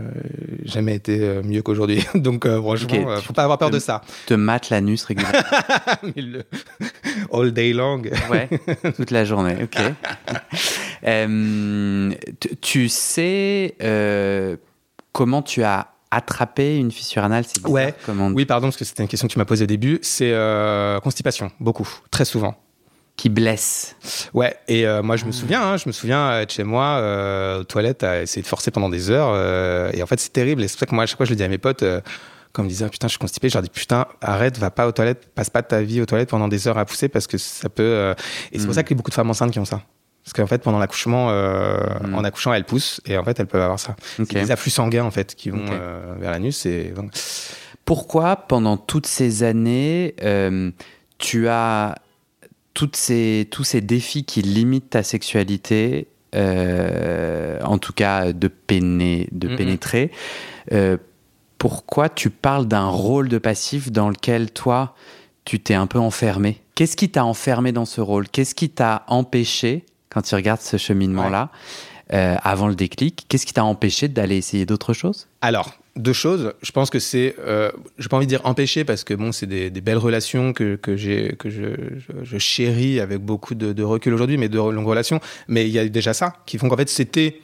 [0.64, 2.04] jamais été euh, mieux qu'aujourd'hui.
[2.14, 3.06] Donc euh, franchement, Ok.
[3.08, 4.02] euh, faut pas avoir peur de ça.
[4.26, 5.38] Te mate l'anus régulièrement.
[6.16, 6.44] Le-
[7.32, 8.02] All day long.
[8.30, 8.48] Ouais,
[8.96, 9.80] toute la journée, ok.
[12.60, 13.74] Tu- sais
[15.12, 17.94] comment tu as attraper une fissure anale c'est bizarre, Ouais.
[18.04, 19.98] comment- Oui, pardon, parce que c'était une question que tu m'as posée au début.
[20.02, 22.56] C'est euh, constipation, beaucoup, très souvent.
[23.20, 23.96] Qui blesse.
[24.32, 26.84] Ouais, et euh, moi je me souviens, hein, je me souviens euh, être chez moi
[26.86, 30.32] euh, aux toilettes à essayer de forcer pendant des heures, euh, et en fait c'est
[30.32, 30.62] terrible.
[30.62, 31.82] Et c'est pour ça que moi à chaque fois je le dis à mes potes,
[31.82, 32.00] euh,
[32.52, 34.70] quand ils me disaient Ah, putain je suis constipé, je leur dis putain arrête, va
[34.70, 37.26] pas aux toilettes, passe pas ta vie aux toilettes pendant des heures à pousser parce
[37.26, 37.82] que ça peut.
[37.82, 38.14] euh,
[38.52, 38.74] Et c'est pour Mm.
[38.74, 39.82] ça qu'il y a beaucoup de femmes enceintes qui ont ça.
[40.24, 42.14] Parce qu'en fait pendant l'accouchement, euh, Mm.
[42.14, 43.96] en accouchant elles poussent et en fait elles peuvent avoir ça.
[44.18, 44.28] Ok.
[44.32, 46.92] C'est des afflux sanguins en fait qui vont euh, vers l'anus et
[47.84, 50.70] Pourquoi pendant toutes ces années euh,
[51.18, 51.96] tu as
[52.80, 59.28] toutes ces, tous ces défis qui limitent ta sexualité, euh, en tout cas de, péné-
[59.32, 60.10] de pénétrer,
[60.72, 60.96] euh,
[61.58, 64.94] pourquoi tu parles d'un rôle de passif dans lequel toi,
[65.44, 66.62] tu t'es un peu enfermé?
[66.74, 68.26] Qu'est-ce qui t'a enfermé dans ce rôle?
[68.30, 71.50] Qu'est-ce qui t'a empêché, quand tu regardes ce cheminement-là,
[72.14, 75.28] euh, avant le déclic, qu'est-ce qui t'a empêché d'aller essayer d'autres choses?
[75.42, 76.52] Alors, deux choses.
[76.62, 79.46] Je pense que c'est, euh, j'ai pas envie de dire empêcher parce que bon, c'est
[79.46, 83.72] des, des belles relations que, que j'ai, que je, je, je chéris avec beaucoup de,
[83.72, 85.20] de recul aujourd'hui, mais de longues relations.
[85.48, 87.40] Mais il y a déjà ça qui font qu'en fait c'était,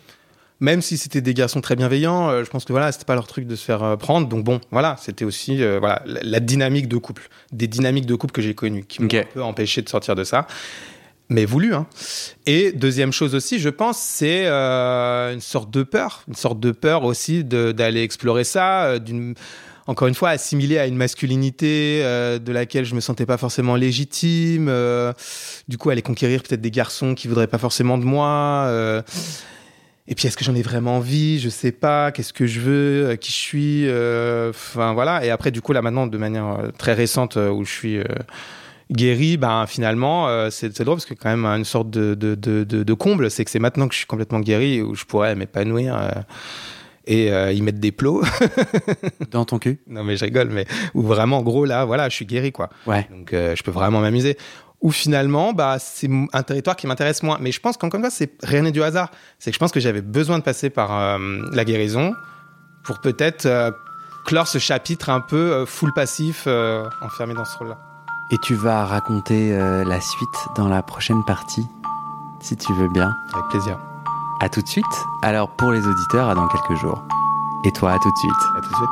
[0.60, 3.26] même si c'était des garçons très bienveillants, euh, je pense que voilà, c'était pas leur
[3.26, 4.26] truc de se faire euh, prendre.
[4.28, 8.14] Donc bon, voilà, c'était aussi euh, voilà la, la dynamique de couple, des dynamiques de
[8.14, 10.46] couple que j'ai connues qui m'ont un peu empêché de sortir de ça.
[11.28, 11.86] Mais voulu, hein.
[12.46, 16.70] Et deuxième chose aussi, je pense, c'est euh, une sorte de peur, une sorte de
[16.70, 19.34] peur aussi d'aller explorer ça, euh, d'une
[19.88, 23.76] encore une fois assimilé à une masculinité euh, de laquelle je me sentais pas forcément
[23.76, 24.70] légitime.
[25.68, 28.68] du coup, aller conquérir peut-être des garçons qui voudraient pas forcément de moi.
[30.08, 31.40] et puis, est-ce que j'en ai vraiment envie?
[31.40, 32.12] Je sais pas.
[32.12, 33.16] Qu'est-ce que je veux?
[33.16, 33.84] Qui je suis?
[34.50, 35.24] Enfin voilà.
[35.24, 38.00] Et après, du coup, là maintenant, de manière très récente, où je suis
[38.92, 42.64] guéri, ben finalement, euh, c'est drôle parce que quand même une sorte de, de, de,
[42.64, 45.34] de- de comble, c'est que c'est maintenant que je suis complètement guéri où je pourrais
[45.34, 46.08] m'épanouir euh,
[47.06, 48.22] et euh, y mettre des plots.
[49.30, 52.14] Dans ton cul non mais je rigole, mais où vraiment, en gros, là, voilà, je
[52.14, 52.68] suis guéri quoi.
[52.86, 53.08] Ouais.
[53.10, 54.36] Donc euh, je peux vraiment m'amuser.
[54.82, 57.38] Ou finalement, bah, c'est un territoire qui m'intéresse moins.
[57.40, 59.10] Mais je pense qu'encore une fois, c'est rien n'est du hasard.
[59.38, 61.18] C'est que je pense que j'avais besoin de passer par euh,
[61.52, 62.12] la guérison
[62.84, 63.70] pour peut-être euh,
[64.26, 67.78] clore ce chapitre un peu euh, full passif, euh, enfermé dans ce rôle-là.
[68.28, 71.64] Et tu vas raconter euh, la suite dans la prochaine partie,
[72.40, 73.16] si tu veux bien.
[73.32, 73.78] Avec plaisir.
[74.40, 74.84] À tout de suite.
[75.22, 77.04] Alors pour les auditeurs, à dans quelques jours.
[77.64, 78.32] Et toi, à tout de suite.
[78.56, 78.90] À tout de suite.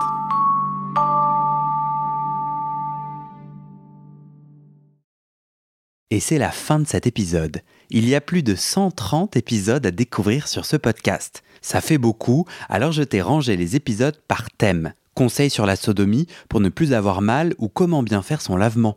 [6.10, 7.60] Et c'est la fin de cet épisode.
[7.90, 11.42] Il y a plus de 130 épisodes à découvrir sur ce podcast.
[11.60, 14.94] Ça fait beaucoup, alors je t'ai rangé les épisodes par thème.
[15.14, 18.96] Conseils sur la sodomie pour ne plus avoir mal ou comment bien faire son lavement.